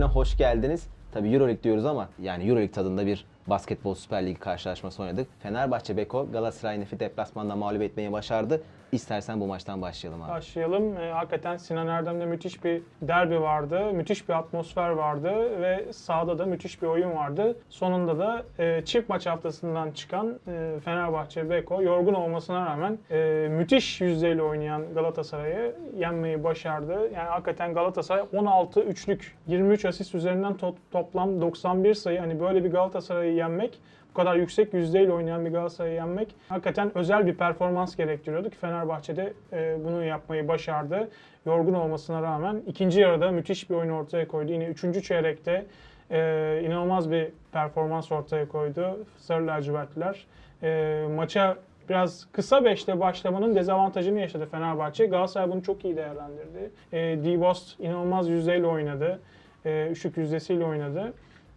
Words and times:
bölümüne 0.00 0.14
hoş 0.14 0.36
geldiniz. 0.36 0.86
Tabii 1.12 1.34
Euroleague 1.34 1.62
diyoruz 1.62 1.84
ama 1.84 2.08
yani 2.22 2.44
Euroleague 2.44 2.72
tadında 2.72 3.06
bir 3.06 3.24
basketbol 3.46 3.94
Süper 3.94 4.26
Ligi 4.26 4.38
karşılaşması 4.38 5.02
oynadık. 5.02 5.28
Fenerbahçe 5.42 5.96
Beko 5.96 6.32
Galatasaray 6.32 6.80
Nefi 6.80 7.00
deplasmanda 7.00 7.56
mağlup 7.56 7.82
etmeyi 7.82 8.12
başardı. 8.12 8.62
İstersen 8.92 9.40
bu 9.40 9.46
maçtan 9.46 9.82
başlayalım 9.82 10.22
abi. 10.22 10.30
Başlayalım. 10.30 10.96
E, 10.96 11.10
hakikaten 11.10 11.56
Sinan 11.56 11.86
Erdem'de 11.86 12.26
müthiş 12.26 12.64
bir 12.64 12.82
derbi 13.02 13.40
vardı. 13.40 13.92
Müthiş 13.92 14.28
bir 14.28 14.34
atmosfer 14.34 14.90
vardı 14.90 15.60
ve 15.62 15.92
sahada 15.92 16.38
da 16.38 16.46
müthiş 16.46 16.82
bir 16.82 16.86
oyun 16.86 17.14
vardı. 17.16 17.56
Sonunda 17.68 18.18
da 18.18 18.42
e, 18.58 18.84
çift 18.84 19.08
maç 19.08 19.26
haftasından 19.26 19.90
çıkan 19.90 20.38
e, 20.48 20.80
Fenerbahçe 20.84 21.50
Beko 21.50 21.82
yorgun 21.82 22.14
olmasına 22.14 22.66
rağmen 22.66 22.98
e, 23.10 23.48
müthiş 23.50 24.00
yüzdeyle 24.00 24.42
oynayan 24.42 24.94
Galatasaray'ı 24.94 25.74
yenmeyi 25.96 26.44
başardı. 26.44 26.92
Yani 26.92 27.28
hakikaten 27.28 27.74
Galatasaray 27.74 28.24
16 28.36 28.80
üçlük 28.80 29.36
23 29.46 29.84
asist 29.84 30.14
üzerinden 30.14 30.52
to- 30.52 30.74
toplam 30.92 31.40
91 31.40 31.94
sayı. 31.94 32.18
Hani 32.20 32.40
böyle 32.40 32.64
bir 32.64 32.70
Galatasaray'ı 32.70 33.34
yenmek 33.34 33.78
bu 34.10 34.14
kadar 34.14 34.36
yüksek 34.36 34.74
yüzdeyle 34.74 35.12
oynayan 35.12 35.46
bir 35.46 35.50
Galatasaray'ı 35.50 35.94
yenmek 35.94 36.34
hakikaten 36.48 36.98
özel 36.98 37.26
bir 37.26 37.34
performans 37.34 37.96
gerektiriyordu 37.96 38.50
ki 38.50 38.56
Fenerbahçe'de 38.56 39.32
e, 39.52 39.76
bunu 39.84 40.04
yapmayı 40.04 40.48
başardı. 40.48 41.08
Yorgun 41.46 41.74
olmasına 41.74 42.22
rağmen 42.22 42.62
ikinci 42.66 43.00
yarıda 43.00 43.30
müthiş 43.30 43.70
bir 43.70 43.74
oyun 43.74 43.90
ortaya 43.90 44.28
koydu. 44.28 44.52
Yine 44.52 44.64
üçüncü 44.64 45.02
çeyrekte 45.02 45.66
e, 46.10 46.62
inanılmaz 46.64 47.10
bir 47.10 47.28
performans 47.52 48.12
ortaya 48.12 48.48
koydu 48.48 49.06
Sarı 49.18 49.46
lacivertliler. 49.46 50.26
E, 50.62 51.02
maça 51.16 51.56
biraz 51.88 52.26
kısa 52.32 52.64
beşte 52.64 53.00
başlamanın 53.00 53.54
dezavantajını 53.54 54.20
yaşadı 54.20 54.46
Fenerbahçe. 54.50 55.06
Galatasaray 55.06 55.50
bunu 55.50 55.62
çok 55.62 55.84
iyi 55.84 55.96
değerlendirdi. 55.96 56.70
E, 56.92 56.98
D-Bost 56.98 57.80
inanılmaz 57.80 58.28
yüzdeyle 58.28 58.66
oynadı. 58.66 59.20
E, 59.64 59.88
üçlük 59.90 60.16
yüzdesiyle 60.16 60.64
oynadı. 60.64 61.12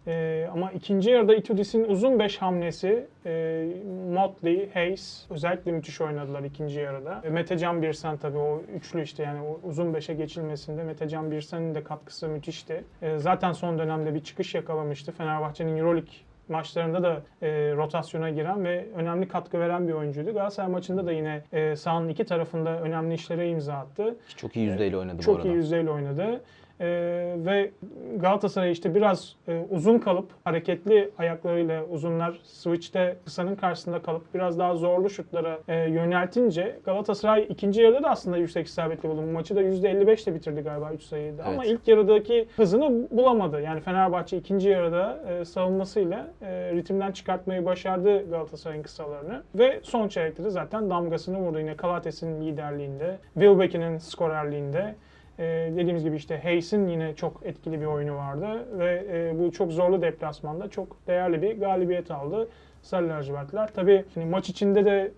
Ee, 0.06 0.48
ama 0.52 0.70
ikinci 0.72 1.10
yarıda 1.10 1.34
Itudis'in 1.34 1.84
uzun 1.84 2.18
5 2.18 2.38
hamlesi, 2.38 3.06
e, 3.26 3.66
Motley, 4.14 4.70
Hayes 4.74 5.26
özellikle 5.30 5.72
müthiş 5.72 6.00
oynadılar 6.00 6.42
ikinci 6.42 6.80
yarıda. 6.80 7.20
E, 7.24 7.28
Metecan 7.30 7.82
Birsen 7.82 8.16
tabii 8.16 8.38
o 8.38 8.62
üçlü 8.76 9.02
işte 9.02 9.22
yani 9.22 9.40
o 9.42 9.60
uzun 9.68 9.92
5'e 9.94 10.14
geçilmesinde 10.14 10.84
Metecan 10.84 11.30
Birsen'in 11.30 11.74
de 11.74 11.84
katkısı 11.84 12.28
müthişti. 12.28 12.84
E, 13.02 13.18
zaten 13.18 13.52
son 13.52 13.78
dönemde 13.78 14.14
bir 14.14 14.20
çıkış 14.20 14.54
yakalamıştı. 14.54 15.12
Fenerbahçe'nin 15.12 15.76
Euroleague 15.76 16.12
maçlarında 16.48 17.02
da 17.02 17.22
e, 17.42 17.48
rotasyona 17.76 18.30
giren 18.30 18.64
ve 18.64 18.84
önemli 18.96 19.28
katkı 19.28 19.60
veren 19.60 19.88
bir 19.88 19.92
oyuncuydu. 19.92 20.32
Galatasaray 20.34 20.70
maçında 20.70 21.06
da 21.06 21.12
yine 21.12 21.42
e, 21.52 21.76
sahanın 21.76 22.08
iki 22.08 22.24
tarafında 22.24 22.80
önemli 22.80 23.14
işlere 23.14 23.48
imza 23.48 23.74
attı. 23.74 24.16
Çok 24.36 24.56
iyi 24.56 24.66
yüzdeyle 24.66 24.96
oynadı 24.96 25.18
bu 25.18 25.22
Çok 25.22 25.36
arada. 25.36 25.48
iyi 25.48 25.54
yüzdeyle 25.54 25.90
oynadı. 25.90 26.40
Ee, 26.80 27.34
ve 27.36 27.70
Galatasaray 28.16 28.72
işte 28.72 28.94
biraz 28.94 29.36
e, 29.48 29.64
uzun 29.70 29.98
kalıp 29.98 30.30
hareketli 30.44 31.10
ayaklarıyla 31.18 31.84
uzunlar 31.84 32.38
switch'te 32.44 33.16
kısanın 33.24 33.56
karşısında 33.56 34.02
kalıp 34.02 34.34
biraz 34.34 34.58
daha 34.58 34.74
zorlu 34.76 35.10
şutlara 35.10 35.58
e, 35.68 35.74
yöneltince 35.74 36.78
Galatasaray 36.84 37.46
ikinci 37.48 37.82
yarıda 37.82 38.02
da 38.02 38.10
aslında 38.10 38.36
yüksek 38.36 38.66
isabetli 38.66 39.08
bulundu. 39.08 39.30
Maçı 39.32 39.56
da 39.56 39.62
%55 39.62 40.24
ile 40.24 40.34
bitirdi 40.34 40.60
galiba 40.60 40.92
3 40.92 41.02
sayıydı. 41.02 41.42
Ama 41.42 41.64
Evet. 41.64 41.66
ilk 41.66 41.88
yarıdaki 41.88 42.48
hızını 42.56 43.08
bulamadı. 43.10 43.60
Yani 43.60 43.80
Fenerbahçe 43.80 44.36
ikinci 44.36 44.68
yarıda 44.68 45.20
e, 45.28 45.44
savunmasıyla 45.44 46.26
e, 46.42 46.72
ritimden 46.72 47.12
çıkartmayı 47.12 47.64
başardı 47.64 48.30
Galatasaray'ın 48.30 48.82
kısalarını. 48.82 49.42
Ve 49.54 49.80
son 49.82 50.08
çeyrekte 50.08 50.44
de 50.44 50.50
zaten 50.50 50.90
damgasını 50.90 51.38
vurdu. 51.38 51.58
Yine 51.58 51.76
Kalates'in 51.76 52.40
liderliğinde, 52.40 53.18
Wilbeck'in 53.34 53.98
skorerliğinde. 53.98 54.94
Ee, 55.38 55.72
dediğimiz 55.72 56.04
gibi 56.04 56.16
işte 56.16 56.40
Hayes'in 56.42 56.88
yine 56.88 57.14
çok 57.14 57.40
etkili 57.44 57.80
bir 57.80 57.86
oyunu 57.86 58.16
vardı 58.16 58.78
ve 58.78 59.06
e, 59.12 59.38
bu 59.38 59.52
çok 59.52 59.72
zorlu 59.72 60.02
deplasmanda 60.02 60.68
çok 60.68 61.06
değerli 61.06 61.42
bir 61.42 61.60
galibiyet 61.60 62.10
aldı 62.10 62.48
Sarı 62.82 63.08
lacivertler. 63.08 63.68
Tabii 63.74 64.04
hani 64.14 64.24
maç 64.24 64.48
içinde 64.48 64.84
de 64.84 65.12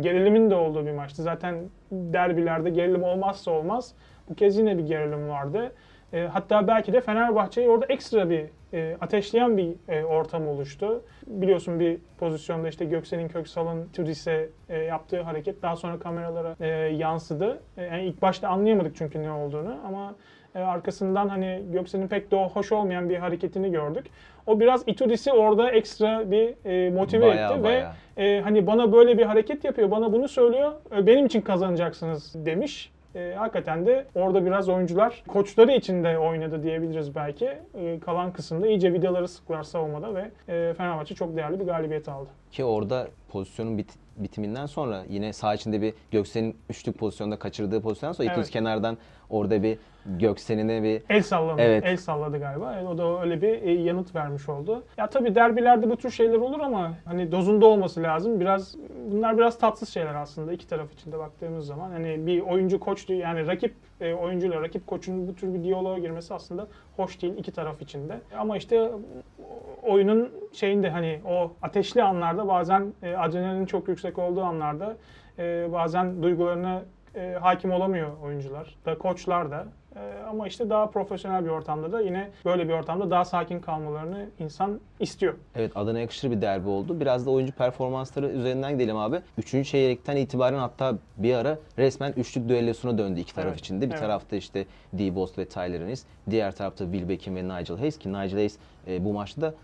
gerilimin 0.00 0.50
de 0.50 0.54
olduğu 0.54 0.86
bir 0.86 0.92
maçtı. 0.92 1.22
Zaten 1.22 1.54
derbilerde 1.92 2.70
gerilim 2.70 3.02
olmazsa 3.02 3.50
olmaz. 3.50 3.94
Bu 4.28 4.34
kez 4.34 4.58
yine 4.58 4.78
bir 4.78 4.86
gerilim 4.86 5.28
vardı. 5.28 5.72
E, 6.12 6.20
hatta 6.20 6.68
belki 6.68 6.92
de 6.92 7.00
Fenerbahçe'yi 7.00 7.68
orada 7.68 7.86
ekstra 7.86 8.30
bir 8.30 8.46
e, 8.72 8.96
ateşleyen 9.00 9.56
bir 9.56 9.74
e, 9.88 10.04
ortam 10.04 10.48
oluştu. 10.48 11.02
Biliyorsun 11.26 11.80
bir 11.80 11.98
pozisyonda 12.18 12.68
işte 12.68 12.84
Göksel'in 12.84 13.28
Köksal'ın 13.28 13.88
Tudis'e 13.92 14.48
e, 14.68 14.78
yaptığı 14.78 15.22
hareket 15.22 15.62
daha 15.62 15.76
sonra 15.76 15.98
kameralara 15.98 16.56
e, 16.60 16.66
yansıdı. 16.94 17.60
E, 17.76 17.84
yani 17.84 18.04
ilk 18.04 18.22
başta 18.22 18.48
anlayamadık 18.48 18.96
çünkü 18.96 19.22
ne 19.22 19.32
olduğunu 19.32 19.76
ama 19.86 20.14
e, 20.54 20.58
arkasından 20.58 21.28
hani 21.28 21.62
Göksel'in 21.72 22.08
pek 22.08 22.30
de 22.30 22.36
hoş 22.44 22.72
olmayan 22.72 23.08
bir 23.08 23.16
hareketini 23.16 23.70
gördük. 23.70 24.06
O 24.46 24.60
biraz 24.60 24.82
Itudis'i 24.86 25.32
orada 25.32 25.70
ekstra 25.70 26.30
bir 26.30 26.54
e, 26.64 26.90
motive 26.90 27.26
Bayağı, 27.26 27.52
etti 27.52 27.62
bayağı. 27.62 27.92
ve 28.16 28.24
e, 28.24 28.40
hani 28.40 28.66
bana 28.66 28.92
böyle 28.92 29.18
bir 29.18 29.22
hareket 29.22 29.64
yapıyor, 29.64 29.90
bana 29.90 30.12
bunu 30.12 30.28
söylüyor, 30.28 30.72
e, 30.96 31.06
benim 31.06 31.26
için 31.26 31.40
kazanacaksınız 31.40 32.46
demiş. 32.46 32.92
E, 33.14 33.34
hakikaten 33.38 33.86
de 33.86 34.06
orada 34.14 34.46
biraz 34.46 34.68
oyuncular 34.68 35.22
koçları 35.28 35.72
için 35.72 36.04
de 36.04 36.18
oynadı 36.18 36.62
diyebiliriz 36.62 37.14
belki. 37.14 37.50
E, 37.74 38.00
kalan 38.00 38.32
kısımda 38.32 38.66
iyice 38.66 38.92
vidaları 38.92 39.28
sıklar 39.28 39.62
savunmada 39.62 40.14
ve 40.14 40.30
e, 40.48 40.74
Fenerbahçe 40.74 41.14
çok 41.14 41.36
değerli 41.36 41.60
bir 41.60 41.64
galibiyet 41.64 42.08
aldı. 42.08 42.28
Ki 42.50 42.64
orada 42.64 43.08
pozisyonun 43.28 43.78
bit- 43.78 43.98
bitiminden 44.22 44.66
sonra 44.66 45.04
yine 45.08 45.32
sağ 45.32 45.54
içinde 45.54 45.82
bir 45.82 45.94
Göksel'in 46.10 46.56
üçlük 46.70 46.98
pozisyonda 46.98 47.38
kaçırdığı 47.38 47.82
pozisyondan 47.82 48.12
sonra 48.12 48.26
Evet. 48.26 48.36
İtudis 48.36 48.50
kenardan 48.50 48.98
orada 49.30 49.62
bir 49.62 49.78
Göksel'ine 50.06 50.82
bir 50.82 51.02
El 51.08 51.22
salladı. 51.22 51.60
Evet. 51.62 51.84
El 51.86 51.96
salladı 51.96 52.38
galiba. 52.38 52.74
E, 52.74 52.86
o 52.86 52.98
da 52.98 53.22
öyle 53.22 53.42
bir 53.42 53.62
e, 53.62 53.72
yanıt 53.72 54.14
vermiş 54.14 54.48
oldu. 54.48 54.84
Ya 54.96 55.06
tabii 55.10 55.34
derbilerde 55.34 55.90
bu 55.90 55.96
tür 55.96 56.10
şeyler 56.10 56.38
olur 56.38 56.60
ama 56.60 56.92
hani 57.04 57.32
dozunda 57.32 57.66
olması 57.66 58.02
lazım. 58.02 58.40
Biraz 58.40 58.74
bunlar 59.10 59.38
biraz 59.38 59.58
tatsız 59.58 59.88
şeyler 59.88 60.14
aslında 60.14 60.52
iki 60.52 60.68
taraf 60.68 60.92
için 60.92 61.12
de 61.12 61.18
baktığımız 61.18 61.66
zaman. 61.66 61.90
Hani 61.90 62.26
bir 62.26 62.40
oyuncu 62.40 62.80
koç 62.80 63.10
yani 63.10 63.46
rakip 63.46 63.74
e, 64.00 64.14
oyuncuyla 64.14 64.62
rakip 64.62 64.86
koçun 64.86 65.28
bu 65.28 65.34
tür 65.34 65.54
bir 65.54 65.62
diyaloğa 65.64 65.98
girmesi 65.98 66.34
aslında 66.34 66.66
hoş 66.96 67.22
değil 67.22 67.34
iki 67.36 67.52
taraf 67.52 67.82
için 67.82 68.08
de. 68.08 68.20
Ama 68.38 68.56
işte 68.56 68.90
oyunun 69.82 70.32
şeyinde 70.52 70.90
hani 70.90 71.20
o 71.28 71.52
ateşli 71.62 72.02
anlarda 72.02 72.48
bazen 72.48 72.92
e, 73.02 73.16
adrenalin 73.16 73.66
çok 73.66 73.88
yüksek 73.88 74.18
olduğu 74.18 74.42
anlarda 74.42 74.96
e, 75.38 75.68
bazen 75.72 76.22
duygularına 76.22 76.82
e, 77.14 77.36
hakim 77.40 77.72
olamıyor 77.72 78.08
oyuncular 78.22 78.74
da 78.86 78.98
koçlar 78.98 79.50
da. 79.50 79.66
E, 79.96 80.00
ama 80.30 80.46
işte 80.46 80.70
daha 80.70 80.90
profesyonel 80.90 81.44
bir 81.44 81.50
ortamda 81.50 81.92
da 81.92 82.00
yine 82.00 82.30
böyle 82.44 82.68
bir 82.68 82.72
ortamda 82.72 83.10
daha 83.10 83.24
sakin 83.24 83.60
kalmalarını 83.60 84.26
insan 84.38 84.80
istiyor. 85.00 85.34
Evet 85.54 85.72
adına 85.74 86.00
yakışır 86.00 86.30
bir 86.30 86.42
derbi 86.42 86.68
oldu. 86.68 87.00
Biraz 87.00 87.26
da 87.26 87.30
oyuncu 87.30 87.52
performansları 87.52 88.28
üzerinden 88.28 88.72
gidelim 88.72 88.96
abi. 88.96 89.20
Üçüncü 89.38 89.68
çeyrekten 89.68 90.16
itibaren 90.16 90.58
hatta 90.58 90.94
bir 91.16 91.34
ara 91.34 91.58
resmen 91.78 92.12
üçlük 92.16 92.48
düellosuna 92.48 92.98
döndü 92.98 93.20
iki 93.20 93.34
taraf 93.34 93.48
Evet, 93.48 93.60
içinde. 93.60 93.86
Bir 93.86 93.90
evet. 93.90 94.00
tarafta 94.00 94.36
işte 94.36 94.66
D-Bost 94.92 95.38
ve 95.38 95.44
Tyler 95.44 95.80
Ennis. 95.80 96.04
Diğer 96.30 96.52
tarafta 96.52 96.84
Will 96.84 97.08
Beckham 97.08 97.36
ve 97.36 97.44
Nigel 97.44 97.76
Hayes 97.78 97.98
ki 97.98 98.08
Nigel 98.08 98.32
Hayes 98.32 98.56
e, 98.86 99.04
bu 99.04 99.12
maçta 99.12 99.40
da 99.40 99.54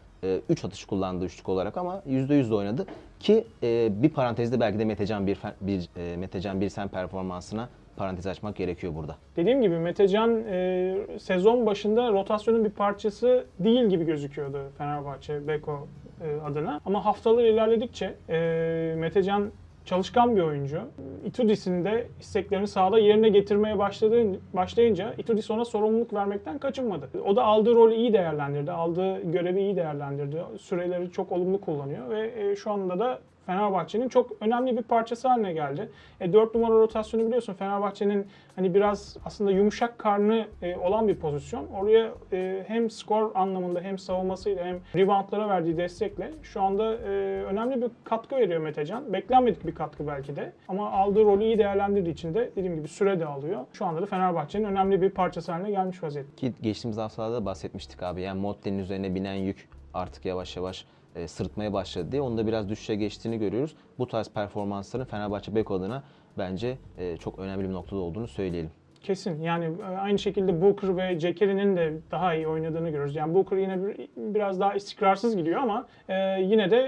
3 0.49 0.65
atış 0.65 0.85
kullandı 0.85 1.25
üçlük 1.25 1.49
olarak 1.49 1.77
ama 1.77 2.03
%100 2.09 2.51
de 2.51 2.55
oynadı. 2.55 2.87
Ki 3.21 3.45
e, 3.63 4.03
bir 4.03 4.09
parantezde 4.09 4.61
belki 4.61 4.79
de 4.79 4.85
Metecan 4.85 5.27
bir, 5.27 5.39
bir 5.61 5.89
e, 5.97 6.17
Metecan 6.17 6.61
Birsen 6.61 6.89
performansına 6.89 7.69
parantez 7.97 8.27
açmak 8.27 8.57
gerekiyor 8.57 8.95
burada. 8.95 9.17
Dediğim 9.37 9.63
gibi 9.63 9.79
Metecan 9.79 10.43
e, 10.49 10.97
sezon 11.19 11.67
başında 11.67 12.13
rotasyonun 12.13 12.65
bir 12.65 12.71
parçası 12.71 13.47
değil 13.59 13.85
gibi 13.87 14.05
gözüküyordu 14.05 14.59
Fenerbahçe 14.79 15.49
Beko 15.49 15.89
e, 16.25 16.41
adına. 16.41 16.81
Ama 16.87 17.05
haftalar 17.05 17.45
ilerledikçe 17.45 18.15
e, 18.29 18.95
Metecan 18.99 19.51
çalışkan 19.87 20.37
bir 20.37 20.43
oyuncu. 20.43 20.81
Itudis'in 21.25 21.85
de 21.85 22.07
isteklerini 22.21 22.67
sahada 22.67 22.99
yerine 22.99 23.29
getirmeye 23.29 23.79
başladığı, 23.79 24.41
başlayınca 24.55 25.15
Itudis 25.19 25.51
ona 25.51 25.65
sorumluluk 25.65 26.15
vermekten 26.15 26.59
kaçınmadı. 26.59 27.09
O 27.27 27.37
da 27.37 27.45
aldığı 27.45 27.75
rolü 27.75 27.95
iyi 27.95 28.13
değerlendirdi, 28.13 28.73
aldığı 28.73 29.21
görevi 29.21 29.61
iyi 29.61 29.77
değerlendirdi. 29.77 30.43
Süreleri 30.59 31.11
çok 31.11 31.33
olumlu 31.33 31.61
kullanıyor 31.61 32.11
ve 32.11 32.33
e, 32.37 32.57
şu 32.57 32.71
anda 32.71 32.99
da 32.99 33.19
Fenerbahçe'nin 33.47 34.09
çok 34.09 34.31
önemli 34.41 34.77
bir 34.77 34.83
parçası 34.83 35.29
haline 35.29 35.53
geldi. 35.53 35.91
E, 36.21 36.33
4 36.33 36.55
numara 36.55 36.75
rotasyonu 36.75 37.27
biliyorsun 37.27 37.55
Fenerbahçe'nin 37.55 38.27
hani 38.57 38.75
biraz 38.75 39.17
aslında 39.25 39.51
yumuşak 39.51 39.99
karnı 39.99 40.47
e, 40.63 40.77
olan 40.77 41.09
bir 41.09 41.17
pozisyon. 41.17 41.67
Oraya 41.67 42.11
e, 42.33 42.65
hem 42.69 42.91
skor 42.91 43.31
anlamında 43.35 43.81
hem 43.81 43.99
savunmasıyla 43.99 44.65
hem 44.65 44.81
reboundlara 44.95 45.49
verdiği 45.49 45.77
destekle 45.77 46.31
şu 46.43 46.63
anda 46.63 46.95
e, 46.95 47.09
önemli 47.45 47.83
bir 47.83 47.91
katkı 48.05 48.37
veriyor 48.37 48.61
Metecan. 48.61 49.13
Beklenmedik 49.13 49.67
bir 49.67 49.75
katkı 49.75 50.07
belki 50.07 50.37
de 50.37 50.53
ama 50.69 50.91
aldığı 50.91 51.25
rolü 51.25 51.45
iyi 51.45 51.59
değerlendirdiği 51.59 52.13
için 52.15 52.35
de 52.35 52.51
dediğim 52.57 52.77
gibi 52.77 52.89
süre 52.89 53.21
de 53.21 53.27
alıyor. 53.27 53.65
Şu 53.73 53.85
anda 53.85 54.03
da 54.03 54.07
Fenerbahçe'nin 54.07 54.65
önemli 54.65 55.03
bir 55.03 55.11
parçası 55.11 55.53
haline 55.53 55.71
gelmiş 55.71 56.03
vaziyette. 56.03 56.37
Ki 56.37 56.53
geçtiğimiz 56.63 56.99
haftalarda 56.99 57.35
da 57.35 57.45
bahsetmiştik 57.45 58.03
abi. 58.03 58.23
Yani 58.23 58.41
Motte'nin 58.41 58.79
üzerine 58.79 59.15
binen 59.15 59.35
yük 59.35 59.69
artık 59.95 60.25
yavaş 60.25 60.57
yavaş 60.57 60.87
e, 61.17 61.29
sırıtmaya 61.29 61.73
başladı 61.73 62.13
diye. 62.13 62.23
Onda 62.23 62.47
biraz 62.47 62.69
düşüşe 62.69 62.95
geçtiğini 62.95 63.39
görüyoruz. 63.39 63.77
Bu 63.99 64.07
tarz 64.07 64.29
performansların 64.31 65.05
Fenerbahçe 65.05 65.55
Beko 65.55 65.75
adına 65.75 66.03
bence 66.39 66.79
e, 66.99 67.17
çok 67.17 67.39
önemli 67.39 67.69
bir 67.69 67.73
noktada 67.75 68.01
olduğunu 68.01 68.29
söyleyelim. 68.29 68.71
Kesin. 69.03 69.43
Yani 69.43 69.65
e, 69.65 69.85
aynı 69.97 70.19
şekilde 70.19 70.63
Booker 70.63 70.97
ve 70.97 71.21
Jekeri'nin 71.21 71.77
de 71.77 71.93
daha 72.11 72.35
iyi 72.35 72.49
oynadığını 72.49 72.89
görüyoruz. 72.91 73.17
Yani 73.17 73.35
Booker 73.35 73.57
yine 73.57 73.87
bir- 73.87 74.09
biraz 74.17 74.61
daha 74.61 74.75
istikrarsız 74.75 75.37
gidiyor 75.37 75.61
ama 75.63 75.87
e, 76.09 76.15
yine 76.43 76.71
de 76.71 76.79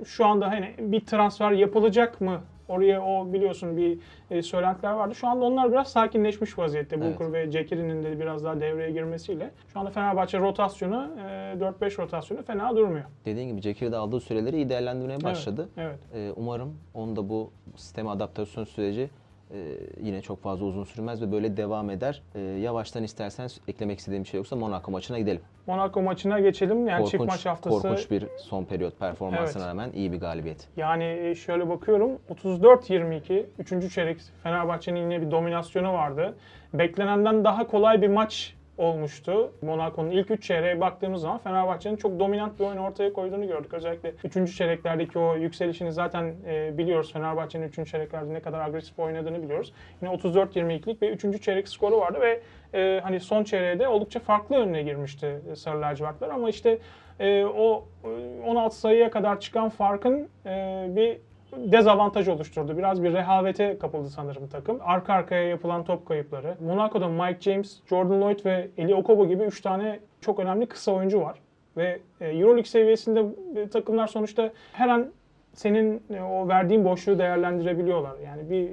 e, 0.00 0.04
şu 0.04 0.26
anda 0.26 0.50
hani 0.50 0.74
bir 0.78 1.00
transfer 1.00 1.50
yapılacak 1.52 2.20
mı? 2.20 2.40
Oraya 2.70 3.02
o 3.02 3.32
biliyorsun 3.32 3.76
bir 3.76 3.98
e, 4.30 4.42
söylentiler 4.42 4.92
vardı. 4.92 5.14
Şu 5.14 5.28
anda 5.28 5.44
onlar 5.44 5.72
biraz 5.72 5.88
sakinleşmiş 5.88 6.58
vaziyette. 6.58 6.96
Evet. 6.96 7.32
Ve 7.32 7.50
Jekeri'nin 7.50 8.02
de 8.02 8.20
biraz 8.20 8.44
daha 8.44 8.60
devreye 8.60 8.90
girmesiyle. 8.90 9.50
Şu 9.72 9.80
anda 9.80 9.90
Fenerbahçe 9.90 10.38
rotasyonu 10.38 11.10
e, 11.18 11.56
4-5 11.60 12.02
rotasyonu 12.02 12.42
fena 12.42 12.76
durmuyor. 12.76 13.04
Dediğin 13.24 13.48
gibi 13.48 13.60
Cekir'de 13.60 13.96
aldığı 13.96 14.20
süreleri 14.20 14.56
iyi 14.56 14.68
değerlendirmeye 14.68 15.22
başladı. 15.22 15.68
Evet. 15.76 15.98
Ee, 16.14 16.30
umarım 16.36 16.78
onun 16.94 17.16
da 17.16 17.28
bu 17.28 17.50
sisteme 17.76 18.10
adaptasyon 18.10 18.64
süreci 18.64 19.10
e, 19.54 19.58
yine 20.02 20.20
çok 20.20 20.42
fazla 20.42 20.64
uzun 20.66 20.84
sürmez 20.84 21.22
ve 21.22 21.32
böyle 21.32 21.56
devam 21.56 21.90
eder. 21.90 22.22
Ee, 22.34 22.40
yavaştan 22.40 23.02
istersen 23.02 23.48
eklemek 23.68 23.98
istediğim 23.98 24.24
bir 24.24 24.28
şey 24.28 24.38
yoksa 24.38 24.56
Monaco 24.56 24.90
maçına 24.90 25.18
gidelim. 25.18 25.40
Monaco 25.66 26.02
maçına 26.02 26.40
geçelim. 26.40 26.88
Yani 26.88 27.06
çift 27.06 27.24
maç 27.24 27.46
haftası. 27.46 27.82
korkunç 27.82 28.10
bir 28.10 28.26
son 28.38 28.64
periyot 28.64 28.98
performansına 28.98 29.62
Evet. 29.62 29.70
rağmen 29.70 29.90
iyi 29.92 30.12
bir 30.12 30.20
galibiyet. 30.20 30.68
Yani 30.76 31.04
e, 31.04 31.34
şöyle 31.34 31.68
bakıyorum 31.68 32.10
34-22 32.30 33.44
3. 33.58 33.94
çeyrek 33.94 34.20
Fenerbahçe'nin 34.42 35.00
yine 35.10 35.22
bir 35.26 35.30
dominasyonu 35.30 35.92
vardı. 35.92 36.34
Beklenenden 36.74 37.44
daha 37.44 37.66
kolay 37.66 38.02
bir 38.02 38.08
maç 38.08 38.54
olmuştu. 38.80 39.52
Monaco'nun 39.62 40.10
ilk 40.10 40.30
3 40.30 40.42
çeyreğe 40.42 40.80
baktığımız 40.80 41.22
zaman 41.22 41.38
Fenerbahçe'nin 41.38 41.96
çok 41.96 42.20
dominant 42.20 42.60
bir 42.60 42.64
oyun 42.64 42.76
ortaya 42.76 43.12
koyduğunu 43.12 43.46
gördük. 43.46 43.74
Özellikle 43.74 44.14
3. 44.24 44.56
çeyreklerdeki 44.56 45.18
o 45.18 45.36
yükselişini 45.36 45.92
zaten 45.92 46.34
e, 46.46 46.78
biliyoruz. 46.78 47.12
Fenerbahçe'nin 47.12 47.68
3. 47.68 47.90
çeyreklerde 47.90 48.34
ne 48.34 48.40
kadar 48.40 48.60
agresif 48.60 48.98
oynadığını 48.98 49.42
biliyoruz. 49.42 49.72
Yine 50.02 50.14
34-22'lik 50.14 51.02
bir 51.02 51.10
3. 51.10 51.42
çeyrek 51.42 51.68
skoru 51.68 52.00
vardı 52.00 52.18
ve 52.20 52.40
e, 52.74 53.00
hani 53.00 53.20
son 53.20 53.44
çeyreğe 53.44 53.88
oldukça 53.88 54.20
farklı 54.20 54.56
önüne 54.56 54.82
girmişti 54.82 55.40
e, 55.52 55.56
Sarı 55.56 55.80
Lacivertler 55.80 56.28
ama 56.28 56.50
işte 56.50 56.78
e, 57.20 57.44
o 57.44 57.84
e, 58.04 58.08
16 58.46 58.76
sayıya 58.76 59.10
kadar 59.10 59.40
çıkan 59.40 59.68
farkın 59.68 60.28
e, 60.46 60.86
bir 60.88 61.29
dezavantaj 61.56 62.28
oluşturdu. 62.28 62.78
Biraz 62.78 63.02
bir 63.02 63.12
rehavete 63.12 63.78
kapıldı 63.78 64.10
sanırım 64.10 64.48
takım. 64.48 64.78
Arka 64.82 65.12
arkaya 65.12 65.48
yapılan 65.48 65.84
top 65.84 66.06
kayıpları. 66.06 66.54
Monaco'da 66.60 67.08
Mike 67.08 67.40
James, 67.40 67.80
Jordan 67.86 68.20
Lloyd 68.20 68.44
ve 68.44 68.68
Eli 68.78 68.94
Okobo 68.94 69.28
gibi 69.28 69.42
3 69.42 69.60
tane 69.60 70.00
çok 70.20 70.38
önemli 70.38 70.66
kısa 70.66 70.92
oyuncu 70.92 71.20
var. 71.20 71.38
Ve 71.76 71.98
e, 72.20 72.28
Euroleague 72.28 72.64
seviyesinde 72.64 73.24
e, 73.60 73.68
takımlar 73.68 74.06
sonuçta 74.06 74.50
her 74.72 74.88
an 74.88 75.12
senin 75.52 76.02
e, 76.10 76.20
o 76.20 76.48
verdiğin 76.48 76.84
boşluğu 76.84 77.18
değerlendirebiliyorlar. 77.18 78.18
Yani 78.24 78.50
bir 78.50 78.68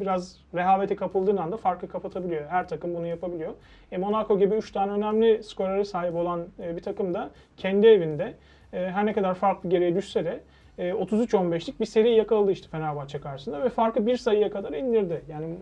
biraz 0.00 0.40
rehavete 0.54 0.96
kapıldığın 0.96 1.36
anda 1.36 1.56
farkı 1.56 1.88
kapatabiliyor. 1.88 2.46
Her 2.48 2.68
takım 2.68 2.94
bunu 2.94 3.06
yapabiliyor. 3.06 3.52
E, 3.92 3.98
Monaco 3.98 4.38
gibi 4.38 4.54
3 4.54 4.72
tane 4.72 4.92
önemli 4.92 5.42
skorere 5.42 5.84
sahip 5.84 6.14
olan 6.14 6.46
bir 6.58 6.82
takım 6.82 7.14
da 7.14 7.30
kendi 7.56 7.86
evinde 7.86 8.34
her 8.70 9.06
ne 9.06 9.12
kadar 9.12 9.34
farklı 9.34 9.68
geriye 9.70 9.94
düşse 9.94 10.24
de 10.24 10.40
e, 10.78 10.90
33-15'lik 10.90 11.80
bir 11.80 11.86
seri 11.86 12.14
yakaladı 12.14 12.52
işte 12.52 12.68
Fenerbahçe 12.68 13.20
karşısında 13.20 13.64
ve 13.64 13.68
farkı 13.68 14.06
bir 14.06 14.16
sayıya 14.16 14.50
kadar 14.50 14.72
indirdi. 14.72 15.22
Yani 15.28 15.46
m, 15.46 15.56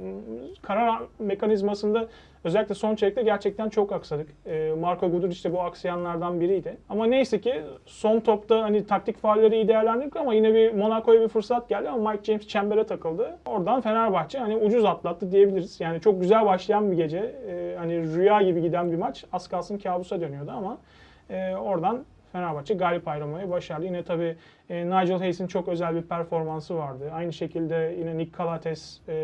karar 0.62 1.02
mekanizmasında 1.18 2.08
özellikle 2.44 2.74
son 2.74 2.94
çeyrekte 2.94 3.22
gerçekten 3.22 3.68
çok 3.68 3.92
aksadık. 3.92 4.28
E, 4.46 4.72
Marco 4.80 5.10
Guduric 5.10 5.48
de 5.48 5.52
bu 5.52 5.60
aksayanlardan 5.60 6.40
biriydi. 6.40 6.76
Ama 6.88 7.06
neyse 7.06 7.40
ki 7.40 7.62
son 7.86 8.20
topta 8.20 8.62
hani 8.62 8.86
taktik 8.86 9.18
faalleri 9.18 9.54
iyi 9.54 9.68
değerlendirdik 9.68 10.16
ama 10.16 10.34
yine 10.34 10.54
bir 10.54 10.72
Monaco'ya 10.72 11.20
bir 11.20 11.28
fırsat 11.28 11.68
geldi 11.68 11.88
ama 11.88 12.10
Mike 12.10 12.24
James 12.24 12.48
çembere 12.48 12.84
takıldı. 12.86 13.38
Oradan 13.46 13.80
Fenerbahçe 13.80 14.38
hani 14.38 14.56
ucuz 14.56 14.84
atlattı 14.84 15.32
diyebiliriz. 15.32 15.80
Yani 15.80 16.00
çok 16.00 16.20
güzel 16.20 16.46
başlayan 16.46 16.90
bir 16.90 16.96
gece. 16.96 17.18
E, 17.18 17.76
hani 17.78 18.14
rüya 18.14 18.42
gibi 18.42 18.62
giden 18.62 18.92
bir 18.92 18.96
maç. 18.96 19.24
Az 19.32 19.48
kalsın 19.48 19.78
kabusa 19.78 20.20
dönüyordu 20.20 20.50
ama 20.50 20.78
e, 21.30 21.54
oradan 21.54 22.04
Fenerbahçe 22.32 22.74
galip 22.74 23.08
ayrılmayı 23.08 23.50
başardı. 23.50 23.84
Yine 23.84 24.02
tabii 24.02 24.36
e, 24.70 24.86
Nigel 24.86 25.18
Hayes'in 25.18 25.46
çok 25.46 25.68
özel 25.68 25.94
bir 25.94 26.02
performansı 26.02 26.76
vardı. 26.76 27.10
Aynı 27.14 27.32
şekilde 27.32 27.96
yine 27.98 28.18
Nick 28.18 28.38
Calates 28.38 29.00
e, 29.08 29.14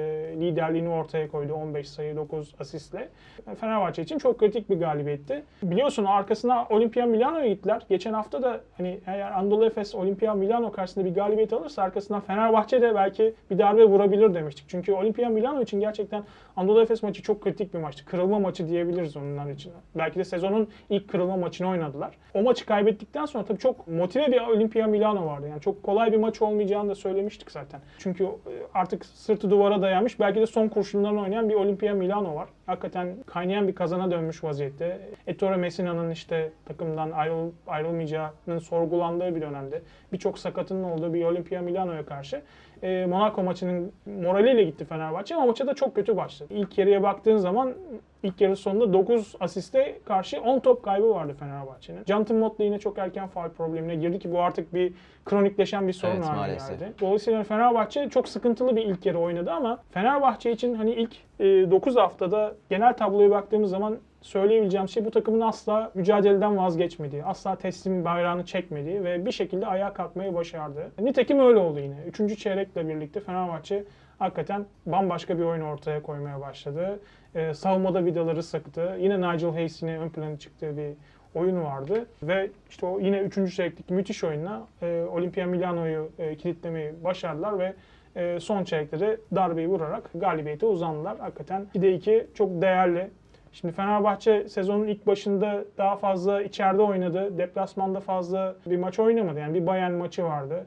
liderliğini 0.40 0.88
ortaya 0.88 1.28
koydu 1.28 1.54
15 1.54 1.88
sayı 1.88 2.16
9 2.16 2.54
asistle. 2.60 3.08
E, 3.52 3.54
Fenerbahçe 3.54 4.02
için 4.02 4.18
çok 4.18 4.38
kritik 4.38 4.70
bir 4.70 4.80
galibiyetti. 4.80 5.42
Biliyorsun 5.62 6.04
arkasına 6.04 6.66
Olimpia 6.70 7.06
Milano'ya 7.06 7.48
gittiler. 7.48 7.82
Geçen 7.88 8.12
hafta 8.12 8.42
da 8.42 8.60
hani 8.76 9.00
eğer 9.06 9.30
Anadolu 9.32 9.66
Efes 9.66 9.94
Olimpia 9.94 10.34
Milano 10.34 10.72
karşısında 10.72 11.04
bir 11.04 11.14
galibiyet 11.14 11.52
alırsa 11.52 11.82
arkasından 11.82 12.20
Fenerbahçe 12.20 12.82
de 12.82 12.94
belki 12.94 13.34
bir 13.50 13.58
darbe 13.58 13.84
vurabilir 13.84 14.34
demiştik. 14.34 14.64
Çünkü 14.68 14.92
Olimpia 14.92 15.28
Milano 15.28 15.62
için 15.62 15.80
gerçekten 15.80 16.24
Anadolu 16.56 16.82
Efes 16.82 17.02
maçı 17.02 17.22
çok 17.22 17.42
kritik 17.42 17.74
bir 17.74 17.78
maçtı. 17.78 18.04
Kırılma 18.04 18.38
maçı 18.38 18.68
diyebiliriz 18.68 19.16
onlar 19.16 19.50
için. 19.50 19.72
Belki 19.94 20.18
de 20.18 20.24
sezonun 20.24 20.68
ilk 20.90 21.08
kırılma 21.08 21.36
maçını 21.36 21.68
oynadılar. 21.68 22.14
O 22.34 22.42
maçı 22.42 22.66
kaybettikten 22.66 23.26
sonra 23.26 23.44
tabii 23.44 23.58
çok 23.58 23.88
motive 23.88 24.32
bir 24.32 24.40
Olimpia 24.40 24.86
Milano 24.86 25.31
vardı. 25.32 25.48
Yani 25.48 25.60
çok 25.60 25.82
kolay 25.82 26.12
bir 26.12 26.16
maç 26.16 26.42
olmayacağını 26.42 26.90
da 26.90 26.94
söylemiştik 26.94 27.50
zaten. 27.50 27.80
Çünkü 27.98 28.24
e, 28.24 28.28
artık 28.74 29.04
sırtı 29.06 29.50
duvara 29.50 29.82
dayanmış 29.82 30.20
belki 30.20 30.40
de 30.40 30.46
son 30.46 30.68
kurşunlarını 30.68 31.20
oynayan 31.20 31.48
bir 31.48 31.54
Olimpia 31.54 31.94
Milano 31.94 32.34
var. 32.34 32.48
Hakikaten 32.66 33.16
kaynayan 33.26 33.68
bir 33.68 33.74
kazana 33.74 34.10
dönmüş 34.10 34.44
vaziyette. 34.44 35.00
Ettore 35.26 35.56
Messina'nın 35.56 36.10
işte 36.10 36.50
takımdan 36.64 37.10
ayrıl, 37.10 37.50
ayrılmayacağının 37.66 38.58
sorgulandığı 38.58 39.36
bir 39.36 39.40
dönemde 39.40 39.82
birçok 40.12 40.38
sakatının 40.38 40.84
olduğu 40.84 41.14
bir 41.14 41.24
Olimpia 41.24 41.60
Milano'ya 41.60 42.06
karşı 42.06 42.42
e, 42.82 43.06
Monaco 43.06 43.42
maçının 43.42 43.92
moraliyle 44.06 44.64
gitti 44.64 44.84
Fenerbahçe 44.84 45.34
ama 45.34 45.46
maça 45.46 45.66
da 45.66 45.74
çok 45.74 45.94
kötü 45.94 46.16
başladı. 46.16 46.54
İlk 46.54 46.78
yarıya 46.78 47.02
baktığın 47.02 47.36
zaman 47.36 47.74
ilk 48.22 48.40
yarı 48.40 48.56
sonunda 48.56 48.92
9 48.92 49.34
asiste 49.40 49.98
karşı 50.04 50.40
10 50.40 50.58
top 50.58 50.82
kaybı 50.82 51.10
vardı 51.10 51.34
Fenerbahçe'nin. 51.38 52.04
Jonathan 52.04 52.36
Motley 52.36 52.66
yine 52.66 52.78
çok 52.78 52.98
erken 52.98 53.28
faul 53.28 53.48
problemine 53.48 53.94
girdi 53.94 54.18
ki 54.18 54.32
bu 54.32 54.40
artık 54.40 54.74
bir 54.74 54.92
kronikleşen 55.24 55.88
bir 55.88 55.92
sorun 55.92 56.14
Evet, 56.14 56.24
haline 56.24 56.56
geldi. 56.56 56.92
Dolayısıyla 57.00 57.44
Fenerbahçe 57.44 58.08
çok 58.08 58.28
sıkıntılı 58.28 58.76
bir 58.76 58.82
ilk 58.82 59.06
yarı 59.06 59.18
oynadı 59.18 59.50
ama 59.52 59.78
Fenerbahçe 59.90 60.52
için 60.52 60.74
hani 60.74 60.92
ilk 60.92 61.16
9 61.40 61.96
haftada 61.96 62.54
genel 62.70 62.96
tabloya 62.96 63.30
baktığımız 63.30 63.70
zaman 63.70 63.98
söyleyebileceğim 64.22 64.88
şey 64.88 65.04
bu 65.04 65.10
takımın 65.10 65.40
asla 65.40 65.90
mücadeleden 65.94 66.56
vazgeçmediği, 66.56 67.24
asla 67.24 67.56
teslim 67.56 68.04
bayrağını 68.04 68.44
çekmediği 68.44 69.04
ve 69.04 69.26
bir 69.26 69.32
şekilde 69.32 69.66
ayağa 69.66 69.92
kalkmayı 69.92 70.34
başardı. 70.34 70.92
Nitekim 71.00 71.38
öyle 71.38 71.58
oldu 71.58 71.80
yine. 71.80 71.96
Üçüncü 72.06 72.36
çeyrekle 72.36 72.88
birlikte 72.88 73.20
Fenerbahçe 73.20 73.84
hakikaten 74.18 74.66
bambaşka 74.86 75.38
bir 75.38 75.42
oyun 75.42 75.62
ortaya 75.62 76.02
koymaya 76.02 76.40
başladı. 76.40 77.00
Ee, 77.34 77.54
savunmada 77.54 78.04
vidaları 78.04 78.42
sıktı. 78.42 78.96
Yine 78.98 79.16
Nigel 79.16 79.50
Hayes 79.50 79.82
yine 79.82 79.98
ön 79.98 80.08
plana 80.08 80.38
çıktığı 80.38 80.76
bir 80.76 80.94
oyun 81.34 81.64
vardı. 81.64 82.06
Ve 82.22 82.50
işte 82.70 82.86
o 82.86 83.00
yine 83.00 83.18
üçüncü 83.18 83.52
çeyrekteki 83.52 83.94
müthiş 83.94 84.24
oyunla 84.24 84.66
e, 84.82 85.04
Olimpia 85.12 85.46
Milano'yu 85.46 86.10
e, 86.18 86.36
kilitlemeyi 86.36 86.92
başardılar 87.04 87.58
ve 87.58 87.74
e, 88.16 88.40
son 88.40 88.64
çeyrekte 88.64 89.00
de 89.00 89.20
darbeyi 89.34 89.68
vurarak 89.68 90.10
galibiyete 90.14 90.66
uzandılar. 90.66 91.18
Hakikaten 91.18 91.66
2'de 91.74 91.94
2 91.94 92.26
çok 92.34 92.62
değerli. 92.62 93.10
Şimdi 93.52 93.74
Fenerbahçe 93.74 94.48
sezonun 94.48 94.86
ilk 94.86 95.06
başında 95.06 95.64
daha 95.78 95.96
fazla 95.96 96.42
içeride 96.42 96.82
oynadı. 96.82 97.38
Deplasmanda 97.38 98.00
fazla 98.00 98.54
bir 98.66 98.76
maç 98.76 98.98
oynamadı. 98.98 99.40
Yani 99.40 99.54
bir 99.54 99.66
Bayern 99.66 99.92
maçı 99.92 100.24
vardı. 100.24 100.66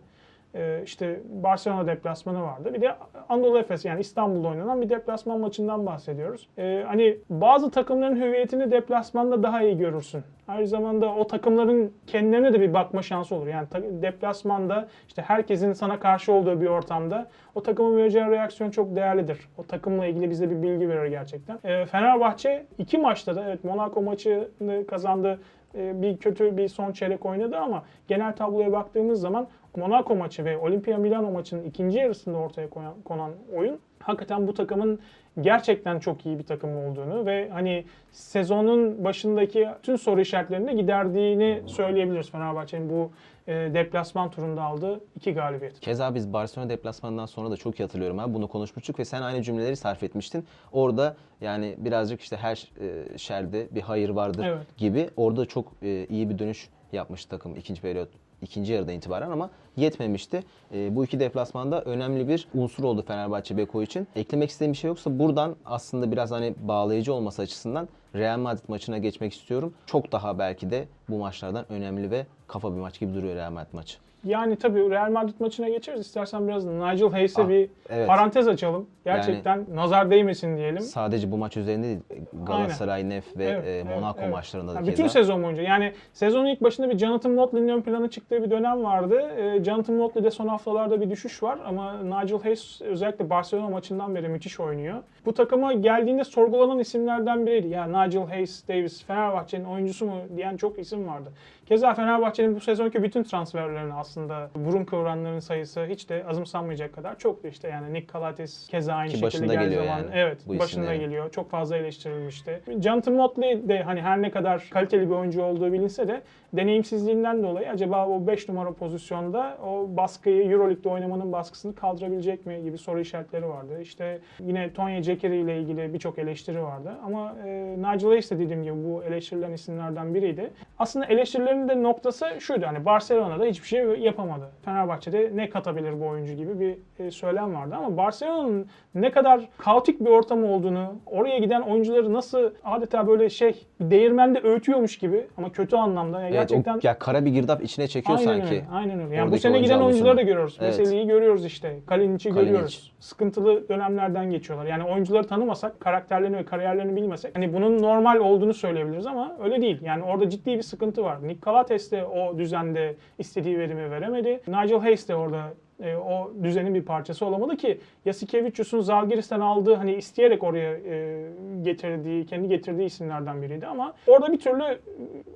Ee, 0.55 0.81
işte 0.85 1.19
Barcelona 1.29 1.87
deplasmanı 1.87 2.43
vardı. 2.43 2.73
Bir 2.73 2.81
de 2.81 2.95
Anadolu 3.29 3.59
Efes 3.59 3.85
yani 3.85 3.99
İstanbul'da 3.99 4.47
oynanan 4.47 4.81
bir 4.81 4.89
deplasman 4.89 5.39
maçından 5.39 5.85
bahsediyoruz. 5.85 6.49
Ee, 6.57 6.83
hani 6.87 7.17
bazı 7.29 7.71
takımların 7.71 8.15
hüviyetini 8.15 8.71
deplasmanda 8.71 9.43
daha 9.43 9.61
iyi 9.61 9.77
görürsün. 9.77 10.23
Aynı 10.47 10.67
zamanda 10.67 11.15
o 11.15 11.27
takımların 11.27 11.93
kendilerine 12.07 12.53
de 12.53 12.61
bir 12.61 12.73
bakma 12.73 13.01
şansı 13.01 13.35
olur. 13.35 13.47
Yani 13.47 13.67
deplasmanda 14.01 14.87
işte 15.07 15.21
herkesin 15.21 15.73
sana 15.73 15.99
karşı 15.99 16.31
olduğu 16.31 16.61
bir 16.61 16.67
ortamda 16.67 17.27
o 17.55 17.63
takımın 17.63 17.97
vereceği 17.97 18.25
reaksiyon 18.25 18.71
çok 18.71 18.95
değerlidir. 18.95 19.39
O 19.57 19.63
takımla 19.63 20.05
ilgili 20.05 20.29
bize 20.29 20.49
bir 20.49 20.61
bilgi 20.61 20.89
verir 20.89 21.09
gerçekten. 21.09 21.59
Ee, 21.63 21.85
Fenerbahçe 21.85 22.65
iki 22.77 22.97
maçta 22.97 23.35
da 23.35 23.43
evet 23.43 23.63
Monaco 23.63 24.01
maçını 24.01 24.87
kazandı. 24.87 25.39
Ee, 25.77 26.01
bir 26.01 26.17
kötü 26.17 26.57
bir 26.57 26.67
son 26.67 26.91
çeyrek 26.91 27.25
oynadı 27.25 27.57
ama 27.57 27.83
genel 28.07 28.35
tabloya 28.35 28.71
baktığımız 28.71 29.21
zaman 29.21 29.47
Monaco 29.77 30.15
maçı 30.15 30.45
ve 30.45 30.57
Olimpia 30.57 30.97
Milano 30.97 31.31
maçının 31.31 31.63
ikinci 31.63 31.97
yarısında 31.97 32.37
ortaya 32.37 32.69
koyan, 32.69 32.93
konan 33.05 33.31
oyun 33.55 33.79
hakikaten 33.99 34.47
bu 34.47 34.53
takımın 34.53 34.99
gerçekten 35.41 35.99
çok 35.99 36.25
iyi 36.25 36.39
bir 36.39 36.43
takım 36.43 36.77
olduğunu 36.77 37.25
ve 37.25 37.49
hani 37.49 37.85
sezonun 38.11 39.03
başındaki 39.03 39.67
tüm 39.83 39.97
soru 39.97 40.21
işaretlerini 40.21 40.67
de 40.67 40.73
giderdiğini 40.73 41.61
söyleyebiliriz 41.65 42.31
Fenerbahçe'nin 42.31 42.89
bu 42.89 43.11
e, 43.47 43.53
deplasman 43.53 44.31
turunda 44.31 44.61
aldığı 44.63 44.99
iki 45.15 45.33
galibiyet. 45.33 45.79
Keza 45.79 46.15
biz 46.15 46.33
Barcelona 46.33 46.69
deplasmanından 46.69 47.25
sonra 47.25 47.51
da 47.51 47.57
çok 47.57 47.79
iyi 47.79 47.83
hatırlıyorum 47.83 48.19
abi. 48.19 48.33
Bunu 48.33 48.47
konuşmuştuk 48.47 48.99
ve 48.99 49.05
sen 49.05 49.21
aynı 49.21 49.41
cümleleri 49.41 49.75
sarf 49.75 50.03
etmiştin. 50.03 50.45
Orada 50.71 51.15
yani 51.41 51.75
birazcık 51.77 52.21
işte 52.21 52.37
her 52.37 52.71
e, 52.81 53.17
şerde 53.17 53.67
bir 53.71 53.81
hayır 53.81 54.09
vardır 54.09 54.45
Evet. 54.45 54.77
gibi. 54.77 55.09
Orada 55.17 55.45
çok 55.45 55.71
e, 55.81 56.05
iyi 56.09 56.29
bir 56.29 56.39
dönüş 56.39 56.69
yapmış 56.91 57.25
takım 57.25 57.55
ikinci 57.55 57.81
periyot 57.81 58.09
ikinci 58.45 58.73
yarıdan 58.73 58.93
itibaren 58.93 59.31
ama 59.31 59.49
yetmemişti. 59.77 60.43
E, 60.73 60.95
bu 60.95 61.05
iki 61.05 61.19
deplasmanda 61.19 61.81
önemli 61.81 62.27
bir 62.27 62.47
unsur 62.53 62.83
oldu 62.83 63.03
Fenerbahçe 63.07 63.57
Beko 63.57 63.83
için. 63.83 64.07
Eklemek 64.15 64.49
istediğim 64.49 64.73
bir 64.73 64.77
şey 64.77 64.87
yoksa 64.87 65.19
buradan 65.19 65.55
aslında 65.65 66.11
biraz 66.11 66.31
hani 66.31 66.55
bağlayıcı 66.61 67.13
olması 67.13 67.41
açısından 67.41 67.87
Real 68.15 68.39
Madrid 68.39 68.63
maçına 68.67 68.97
geçmek 68.97 69.33
istiyorum. 69.33 69.73
Çok 69.85 70.11
daha 70.11 70.39
belki 70.39 70.71
de 70.71 70.87
bu 71.09 71.17
maçlardan 71.17 71.71
önemli 71.71 72.11
ve 72.11 72.25
kafa 72.47 72.75
bir 72.75 72.79
maç 72.79 72.99
gibi 72.99 73.13
duruyor 73.13 73.35
Real 73.35 73.51
Madrid 73.51 73.73
maçı. 73.73 74.04
Yani 74.25 74.55
tabii 74.55 74.89
Real 74.89 75.11
Madrid 75.11 75.33
maçına 75.39 75.69
geçeriz. 75.69 76.01
İstersen 76.01 76.47
biraz 76.47 76.65
Nigel 76.65 77.09
Hayes'e 77.09 77.41
Ah, 77.43 77.49
bir 77.49 77.69
evet. 77.89 78.07
parantez 78.07 78.47
açalım. 78.47 78.87
Gerçekten 79.05 79.65
nazar 79.73 80.11
değmesin 80.11 80.57
diyelim. 80.57 80.81
Sadece 80.81 81.31
bu 81.31 81.37
maç 81.37 81.57
üzerinde 81.57 81.87
değil, 81.87 81.99
Galatasaray, 82.45 83.09
Nef 83.09 83.37
ve 83.37 83.45
Evet, 83.45 83.67
e, 83.67 83.83
Monaco 83.95 84.19
evet. 84.21 84.31
maçlarında 84.33 84.71
da 84.71 84.75
Yani 84.75 84.87
bütün 84.87 85.07
sezon 85.07 85.43
boyunca. 85.43 85.63
Yani 85.63 85.93
sezonun 86.13 86.45
ilk 86.45 86.63
başında 86.63 86.89
bir 86.89 86.97
Jonathan 86.97 87.31
Motley'nin 87.31 87.67
ön 87.69 87.81
plana 87.81 88.09
çıktığı 88.09 88.43
bir 88.43 88.51
dönem 88.51 88.83
vardı. 88.83 89.21
Ee, 89.37 89.63
Jonathan 89.63 89.95
Motley'de 89.95 90.31
son 90.31 90.47
haftalarda 90.47 91.01
bir 91.01 91.09
düşüş 91.09 91.43
var 91.43 91.59
ama 91.65 91.93
Nigel 92.03 92.41
Hayes 92.41 92.81
özellikle 92.81 93.29
Barcelona 93.29 93.69
maçından 93.69 94.15
beri 94.15 94.27
müthiş 94.29 94.59
oynuyor. 94.59 95.03
Bu 95.25 95.33
takıma 95.33 95.73
geldiğinde 95.73 96.23
sorgulanan 96.23 96.79
isimlerden 96.79 97.45
biriydi. 97.45 97.67
Ya 97.67 97.85
Nigel 98.05 98.27
Hayes 98.27 98.67
Davis 98.67 99.03
Fenerbahçe'nin 99.05 99.65
oyuncusu 99.65 100.05
mu 100.05 100.13
diyen 100.37 100.57
çok 100.57 100.79
isim 100.79 101.07
vardı. 101.07 101.29
Keza 101.65 101.93
Fenerbahçe'nin 101.93 102.55
bu 102.55 102.59
sezonki 102.59 103.03
bütün 103.03 103.23
transferlerini 103.23 103.93
aslında 103.93 104.49
burun 104.55 104.85
kıvranların 104.85 105.39
sayısı 105.39 105.85
hiç 105.85 106.09
de 106.09 106.23
azımsanmayacak 106.29 106.93
kadar 106.95 107.17
çoktu 107.19 107.47
işte. 107.47 107.67
Yani 107.67 107.93
Nick 107.93 108.13
Calates 108.13 108.67
keza 108.67 108.93
aynı 108.93 109.11
Ki 109.11 109.17
şekilde 109.17 109.53
geldiği 109.53 109.75
zaman. 109.75 109.85
yani 109.87 110.05
Evet 110.13 110.37
bu 110.47 110.59
başında 110.59 110.65
isimlerin. 110.83 110.99
geliyor. 110.99 111.31
Çok 111.31 111.49
fazla 111.49 111.77
eleştirilmişti. 111.77 112.61
Jonathan 112.83 113.13
Motley 113.13 113.69
de 113.69 113.83
hani 113.83 114.01
her 114.01 114.21
ne 114.21 114.31
kadar 114.31 114.67
kaliteli 114.71 115.09
bir 115.09 115.15
oyuncu 115.15 115.43
olduğu 115.43 115.73
bilinse 115.73 116.07
de 116.07 116.21
deneyimsizliğinden 116.53 117.43
dolayı 117.43 117.69
acaba 117.69 118.07
o 118.07 118.27
5 118.27 118.49
numara 118.49 118.71
pozisyonda 118.71 119.57
o 119.65 119.85
baskıyı 119.97 120.51
Euroleague'de 120.51 120.89
oynamanın 120.89 121.31
baskısını 121.31 121.75
kaldırabilecek 121.75 122.45
mi 122.45 122.63
gibi 122.63 122.77
soru 122.77 122.99
işaretleri 122.99 123.47
vardı. 123.49 123.81
İşte 123.81 124.19
yine 124.39 124.73
Tonya 124.73 125.01
Cekeri 125.15 125.37
ile 125.37 125.59
ilgili 125.59 125.93
birçok 125.93 126.19
eleştiri 126.19 126.63
vardı. 126.63 126.91
Ama 127.05 127.35
e, 127.45 127.75
Nigel 127.77 128.09
Hayes 128.09 128.31
de 128.31 128.39
dediğim 128.39 128.63
gibi 128.63 128.73
bu 128.85 129.03
eleştirilen 129.03 129.51
isimlerden 129.51 130.13
biriydi. 130.13 130.49
Aslında 130.79 131.05
eleştirilerin 131.05 131.69
de 131.69 131.83
noktası 131.83 132.25
şuydu 132.39 132.65
hani 132.65 132.85
Barcelona'da 132.85 133.45
hiçbir 133.45 133.67
şey 133.67 133.85
yapamadı. 133.99 134.49
Fenerbahçe'de 134.65 135.31
ne 135.35 135.49
katabilir 135.49 136.01
bu 136.01 136.05
oyuncu 136.07 136.33
gibi 136.33 136.59
bir 136.59 136.77
e, 137.05 137.11
söylem 137.11 137.55
vardı 137.55 137.75
ama 137.77 137.97
Barcelona'nın 137.97 138.67
ne 138.95 139.11
kadar 139.11 139.41
kaotik 139.57 139.99
bir 139.99 140.09
ortam 140.09 140.43
olduğunu, 140.43 140.95
oraya 141.05 141.37
giden 141.37 141.61
oyuncuları 141.61 142.13
nasıl 142.13 142.51
adeta 142.63 143.07
böyle 143.07 143.29
şey 143.29 143.65
değirmende 143.81 144.39
öğütüyormuş 144.43 144.97
gibi 144.97 145.27
ama 145.37 145.51
kötü 145.51 145.75
anlamda. 145.75 146.21
Yani 146.21 146.35
Evet, 146.35 146.49
gerçekten 146.49 146.75
o, 146.75 146.79
ya 146.83 146.99
kara 146.99 147.25
bir 147.25 147.31
girdap 147.31 147.63
içine 147.63 147.87
çekiyor 147.87 148.17
Aynen 148.19 148.31
sanki. 148.39 148.55
öyle. 148.55 148.65
Aynen 148.73 148.99
öyle. 148.99 149.15
Yani 149.15 149.31
bu 149.31 149.37
sene 149.37 149.53
oyuncu 149.53 149.67
giden 149.73 149.81
oyuncuları 149.83 150.17
da 150.17 150.21
görüyoruz. 150.21 150.57
Evet. 150.61 150.79
Veseli'yi 150.79 151.07
görüyoruz 151.07 151.45
işte. 151.45 151.79
Kalinic'i 151.87 152.29
Kalinic. 152.29 152.45
görüyoruz. 152.51 152.93
Sıkıntılı 152.99 153.69
dönemlerden 153.69 154.31
geçiyorlar. 154.31 154.65
Yani 154.65 154.83
oyuncuları 155.05 155.27
tanımasak, 155.27 155.79
karakterlerini 155.79 156.37
ve 156.37 156.45
kariyerlerini 156.45 156.95
bilmesek 156.95 157.35
hani 157.35 157.53
bunun 157.53 157.81
normal 157.81 158.19
olduğunu 158.19 158.53
söyleyebiliriz 158.53 159.05
ama 159.05 159.37
öyle 159.43 159.61
değil. 159.61 159.81
Yani 159.81 160.03
orada 160.03 160.29
ciddi 160.29 160.57
bir 160.57 160.61
sıkıntı 160.61 161.03
var. 161.03 161.27
Nick 161.27 161.39
Calates 161.45 161.91
de 161.91 162.05
o 162.05 162.37
düzende 162.37 162.95
istediği 163.19 163.59
verimi 163.59 163.91
veremedi. 163.91 164.41
Nigel 164.47 164.79
Hayes 164.79 165.09
de 165.09 165.15
orada 165.15 165.53
e, 165.83 165.95
o 165.95 166.31
düzenin 166.43 166.75
bir 166.75 166.85
parçası 166.85 167.25
olamadı 167.25 167.57
ki 167.57 167.79
Yasikevicius'un 168.05 168.81
Zalgiris'ten 168.81 169.39
aldığı 169.39 169.73
hani 169.73 169.95
isteyerek 169.95 170.43
oraya 170.43 170.73
e, 170.73 171.25
getirdiği, 171.61 172.25
kendi 172.25 172.47
getirdiği 172.47 172.85
isimlerden 172.85 173.41
biriydi 173.41 173.67
ama 173.67 173.93
orada 174.07 174.31
bir 174.31 174.39
türlü 174.39 174.63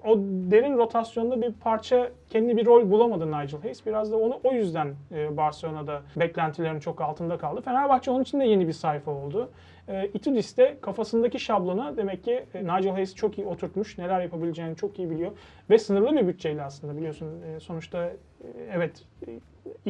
o 0.06 0.18
derin 0.52 0.78
rotasyonda 0.78 1.42
bir 1.42 1.54
parça 1.54 2.10
kendi 2.30 2.58
bir 2.58 2.66
rol 2.66 2.92
bulamadı 2.92 3.28
Nigel 3.28 3.62
Hayes. 3.62 3.86
Biraz 3.86 4.12
da 4.12 4.18
onu 4.18 4.40
o 4.44 4.52
yüzden 4.52 4.96
e, 5.12 5.38
Barcelona'da 5.38 6.02
beklentilerin 6.16 6.80
çok 6.80 7.02
altında 7.02 7.38
kaldı. 7.38 7.62
Fenerbahçe 7.62 8.12
onun 8.12 8.22
için 8.24 8.40
de 8.40 8.46
yeni 8.46 8.68
bir 8.68 8.74
sayfa 8.74 9.12
oldu. 9.12 9.50
E, 9.88 10.08
Itudis 10.14 10.58
de 10.58 10.78
kafasındaki 10.82 11.40
şablona 11.40 11.98
demek 11.98 12.24
ki 12.24 12.46
e, 12.54 12.64
Nigel 12.64 12.92
Hayes 12.92 13.16
çok 13.16 13.38
iyi 13.38 13.48
oturtmuş. 13.48 13.98
Neler 13.98 14.22
yapabileceğini 14.22 14.76
çok 14.76 15.00
iyi 15.00 15.10
biliyor. 15.10 15.32
Ve 15.70 15.78
sınırlı 15.78 16.16
bir 16.16 16.28
bütçeyle 16.28 16.64
aslında 16.64 16.98
biliyorsun. 16.98 17.42
E, 17.42 17.60
sonuçta 17.60 18.06
e, 18.06 18.14
evet 18.74 19.04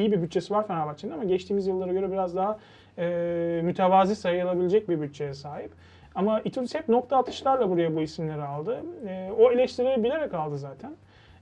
iyi 0.00 0.12
bir 0.12 0.22
bütçesi 0.22 0.54
var 0.54 0.66
Fenerbahçe'nin 0.66 1.12
ama 1.12 1.24
geçtiğimiz 1.24 1.66
yıllara 1.66 1.92
göre 1.92 2.12
biraz 2.12 2.36
daha 2.36 2.58
e, 2.98 3.60
mütevazi 3.64 4.16
sayılabilecek 4.16 4.88
bir 4.88 5.00
bütçeye 5.00 5.34
sahip. 5.34 5.70
Ama 6.14 6.40
Itudis 6.40 6.74
hep 6.74 6.88
nokta 6.88 7.16
atışlarla 7.16 7.70
buraya 7.70 7.96
bu 7.96 8.00
isimleri 8.00 8.42
aldı. 8.42 8.80
E, 9.08 9.30
o 9.38 9.50
eleştirileri 9.50 10.04
bilerek 10.04 10.34
aldı 10.34 10.58
zaten. 10.58 10.92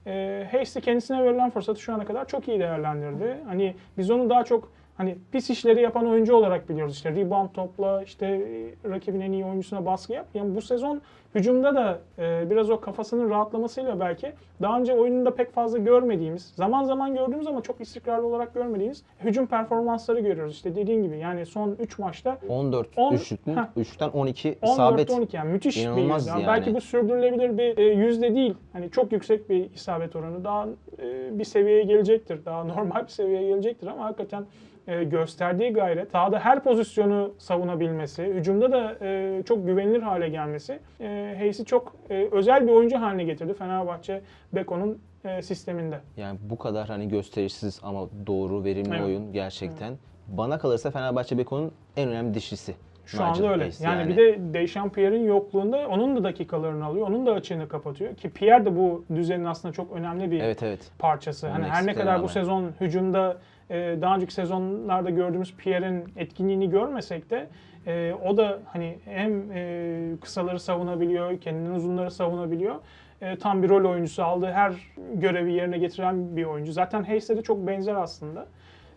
E, 0.07 0.47
Hayes 0.51 0.75
de 0.75 0.81
kendisine 0.81 1.23
verilen 1.23 1.49
fırsatı 1.49 1.81
şu 1.81 1.93
ana 1.93 2.05
kadar 2.05 2.27
çok 2.27 2.47
iyi 2.47 2.59
değerlendirdi. 2.59 3.37
Hani 3.47 3.75
biz 3.97 4.11
onu 4.11 4.29
daha 4.29 4.43
çok 4.43 4.71
hani 4.99 5.17
pis 5.31 5.49
işleri 5.49 5.81
yapan 5.81 6.07
oyuncu 6.07 6.35
olarak 6.35 6.69
biliyoruz. 6.69 6.95
İşte 6.95 7.11
rebound 7.11 7.49
topla, 7.53 8.03
işte 8.03 8.25
e, 8.25 8.89
rakibin 8.89 9.19
en 9.19 9.31
iyi 9.31 9.45
oyuncusuna 9.45 9.85
baskı 9.85 10.13
yap. 10.13 10.25
Yani 10.33 10.55
bu 10.55 10.61
sezon 10.61 11.01
hücumda 11.35 11.75
da 11.75 11.99
e, 12.19 12.49
biraz 12.49 12.69
o 12.69 12.79
kafasının 12.79 13.29
rahatlamasıyla 13.29 13.99
belki 13.99 14.31
daha 14.61 14.79
önce 14.79 14.93
oyununda 14.93 15.35
pek 15.35 15.51
fazla 15.51 15.77
görmediğimiz, 15.77 16.45
zaman 16.55 16.83
zaman 16.83 17.15
gördüğümüz 17.15 17.47
ama 17.47 17.61
çok 17.61 17.81
istikrarlı 17.81 18.27
olarak 18.27 18.53
görmediğimiz 18.53 19.03
hücum 19.23 19.47
performansları 19.47 20.19
görüyoruz. 20.19 20.53
İşte 20.53 20.75
dediğin 20.75 21.03
gibi 21.03 21.17
yani 21.17 21.45
son 21.45 21.75
3 21.79 21.99
maçta 21.99 22.37
14 22.49 22.87
On- 22.97 23.13
üçlükten 23.13 23.55
Heh. 23.55 23.83
3'ten 23.83 24.09
12 24.09 24.57
isabet. 24.63 25.09
14-12 25.09 25.35
yani 25.35 25.51
müthiş 25.51 25.77
bir 25.77 25.81
İnanılmaz 25.83 26.27
yüzde. 26.27 26.39
yani. 26.39 26.47
Belki 26.47 26.73
bu 26.75 26.81
sürdürülebilir 26.81 27.57
bir 27.57 27.77
e, 27.77 27.83
yüzde 27.83 28.35
değil. 28.35 28.53
Hani 28.73 28.91
çok 28.91 29.11
yüksek 29.11 29.49
bir 29.49 29.71
isabet 29.73 30.15
oranı. 30.15 30.43
Daha 30.43 30.67
e, 30.99 31.39
bir 31.39 31.43
seviyeye 31.43 31.83
gelecektir. 31.83 32.45
Daha 32.45 32.63
normal 32.75 33.03
bir 33.03 33.11
seviyeye 33.11 33.47
gelecektir 33.47 33.87
ama 33.87 34.05
hakikaten 34.05 34.45
e, 34.89 35.03
gösterdiği 35.03 35.73
gayret, 35.73 36.11
sahada 36.11 36.39
her 36.39 36.63
pozisyonu 36.63 37.33
savunabilmesi, 37.37 38.23
hücumda 38.23 38.71
da 38.71 38.95
e, 39.01 39.43
çok 39.45 39.67
güvenilir 39.67 40.01
hale 40.01 40.29
gelmesi 40.29 40.79
e, 41.01 41.35
Hayes'i 41.37 41.65
çok 41.65 41.95
e, 42.09 42.27
özel 42.31 42.67
bir 42.67 42.71
oyuncu 42.71 42.97
haline 43.01 43.23
getirdi 43.23 43.53
Fenerbahçe 43.53 44.21
Beko'nun 44.53 45.01
e, 45.25 45.41
sisteminde. 45.41 45.99
Yani 46.17 46.39
bu 46.41 46.57
kadar 46.57 46.87
hani 46.87 47.07
gösterişsiz 47.07 47.79
ama 47.83 48.07
doğru, 48.27 48.63
verimli 48.63 48.89
Evet. 48.95 49.05
oyun 49.05 49.33
gerçekten. 49.33 49.93
Bana 50.27 50.57
kalırsa 50.59 50.91
Fenerbahçe 50.91 51.37
Beko'nun 51.37 51.71
en 51.97 52.09
önemli 52.09 52.33
dişlisi. 52.33 52.75
Şu 53.05 53.17
Nigel 53.17 53.29
anda 53.29 53.51
öyle. 53.51 53.63
Hayes. 53.63 53.81
Yani, 53.81 54.09
bir 54.09 54.17
de 54.17 54.53
Dechampierre'in 54.53 55.23
yokluğunda 55.23 55.87
onun 55.87 56.15
da 56.15 56.23
dakikalarını 56.23 56.85
alıyor. 56.85 57.07
Onun 57.07 57.25
da 57.25 57.31
açığını 57.31 57.67
kapatıyor. 57.67 58.15
Ki 58.15 58.29
Pierre 58.29 58.65
de 58.65 58.75
bu 58.75 59.05
düzenin 59.15 59.45
aslında 59.45 59.73
çok 59.73 59.91
önemli 59.91 60.31
bir 60.31 60.39
Evet 60.39 60.63
evet. 60.63 60.91
parçası. 60.99 61.47
Hani 61.47 61.65
her 61.65 61.85
ne 61.85 61.93
kadar 61.93 62.23
bu 62.23 62.29
sezon 62.29 62.71
hücumda 62.81 63.37
e, 63.69 63.97
daha 64.01 64.15
önceki 64.15 64.33
sezonlarda 64.33 65.09
gördüğümüz 65.09 65.55
Pierre'in 65.55 66.03
etkinliğini 66.15 66.69
görmesek 66.69 67.29
de 67.29 67.47
e, 67.87 68.13
o 68.25 68.37
da 68.37 68.59
hani 68.65 68.99
hem 69.05 69.51
e, 69.51 70.17
kısaları 70.21 70.59
savunabiliyor, 70.59 71.41
kendinden 71.41 71.71
uzunları 71.71 72.11
savunabiliyor. 72.11 72.75
E, 73.21 73.37
tam 73.37 73.63
bir 73.63 73.69
rol 73.69 73.89
oyuncusu 73.89 74.23
aldığı 74.23 74.51
her 74.51 74.73
görevi 75.13 75.53
yerine 75.53 75.77
getiren 75.77 76.37
bir 76.37 76.43
oyuncu. 76.45 76.71
Zaten 76.71 77.03
Hayes'e 77.03 77.37
de 77.37 77.41
çok 77.41 77.67
benzer 77.67 77.95
aslında. 77.95 78.45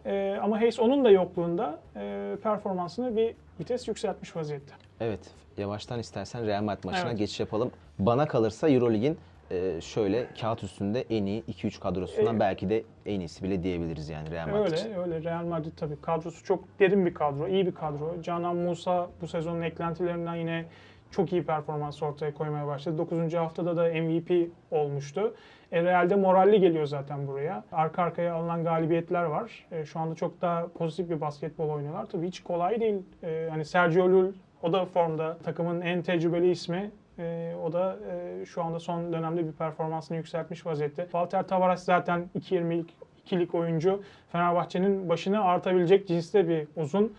E, 0.06 0.38
ama 0.42 0.60
Hayes 0.60 0.80
onun 0.80 1.04
da 1.04 1.10
yokluğunda 1.10 1.78
e, 1.96 2.36
performansını 2.42 3.16
bir 3.16 3.34
vites 3.60 3.88
yükseltmiş 3.88 4.36
vaziyette. 4.36 4.72
Evet. 5.00 5.20
Yavaştan 5.58 5.98
istersen 5.98 6.46
Real 6.46 6.62
Madrid 6.62 6.84
maçına 6.84 7.08
Evet. 7.08 7.18
geçiş 7.18 7.40
yapalım. 7.40 7.70
Bana 7.98 8.26
kalırsa 8.26 8.68
EuroLeague'in 8.68 9.18
e, 9.52 9.80
şöyle 9.80 10.26
kağıt 10.40 10.64
üstünde 10.64 11.04
en 11.10 11.26
iyi 11.26 11.42
2-3 11.42 11.80
kadrosundan 11.80 12.36
E, 12.36 12.40
belki 12.40 12.70
de 12.70 12.82
en 13.06 13.20
iyisi 13.20 13.42
bile 13.42 13.62
diyebiliriz 13.62 14.08
yani 14.08 14.30
Real 14.30 14.48
Madrid. 14.48 14.78
Öyle 14.78 14.98
öyle 14.98 15.30
Real 15.30 15.44
Madrid 15.44 15.72
tabii 15.76 16.00
kadrosu 16.00 16.44
çok 16.44 16.64
derin 16.80 17.06
bir 17.06 17.14
kadro, 17.14 17.48
iyi 17.48 17.66
bir 17.66 17.74
kadro. 17.74 18.22
Canan 18.22 18.56
Musa 18.56 19.10
bu 19.20 19.26
sezonun 19.26 19.62
eklentilerinden 19.62 20.34
yine 20.34 20.64
çok 21.10 21.32
iyi 21.32 21.42
performans 21.42 22.02
ortaya 22.02 22.34
koymaya 22.34 22.66
başladı. 22.66 22.98
9. 22.98 23.34
haftada 23.34 23.76
da 23.76 24.02
MVP 24.02 24.50
olmuştu. 24.70 25.34
E, 25.72 25.82
Real'de 25.82 26.16
moralli 26.16 26.60
geliyor 26.60 26.86
zaten 26.86 27.26
buraya. 27.26 27.64
Arka 27.72 28.02
arkaya 28.02 28.34
alınan 28.34 28.64
galibiyetler 28.64 29.22
var. 29.24 29.66
E, 29.72 29.84
şu 29.84 30.00
anda 30.00 30.14
çok 30.14 30.40
daha 30.40 30.68
pozitif 30.68 31.10
bir 31.10 31.20
basketbol 31.20 31.68
oynuyorlar. 31.68 32.06
Tabii 32.06 32.26
hiç 32.26 32.42
kolay 32.42 32.80
değil. 32.80 33.02
E, 33.22 33.48
hani 33.50 33.64
Sergio 33.64 34.08
Llull 34.08 34.32
o 34.62 34.72
da 34.72 34.84
formda. 34.84 35.38
Takımın 35.44 35.80
en 35.80 36.02
tecrübeli 36.02 36.50
ismi. 36.50 36.90
E, 37.18 37.54
o 37.64 37.72
da 37.72 37.98
e, 38.10 38.44
şu 38.46 38.62
anda 38.62 38.80
son 38.80 39.12
dönemde 39.12 39.46
bir 39.46 39.52
performansını 39.52 40.16
yükseltmiş 40.16 40.66
vaziyette. 40.66 41.02
Walter 41.02 41.48
Tavares 41.48 41.84
zaten 41.84 42.28
2.20'lik 42.38 42.90
ikilik 43.24 43.54
oyuncu. 43.54 44.02
Fenerbahçe'nin 44.32 45.08
başını 45.08 45.44
artabilecek 45.44 46.08
cinste 46.08 46.48
bir 46.48 46.66
uzun. 46.76 47.12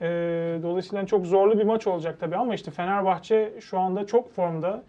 E, 0.00 0.06
dolayısıyla 0.62 1.06
çok 1.06 1.26
zorlu 1.26 1.58
bir 1.58 1.64
maç 1.64 1.86
olacak 1.86 2.20
tabii 2.20 2.36
ama 2.36 2.54
işte 2.54 2.70
Fenerbahçe 2.70 3.52
şu 3.60 3.78
anda 3.78 4.06
çok 4.06 4.30
formda. 4.34 4.82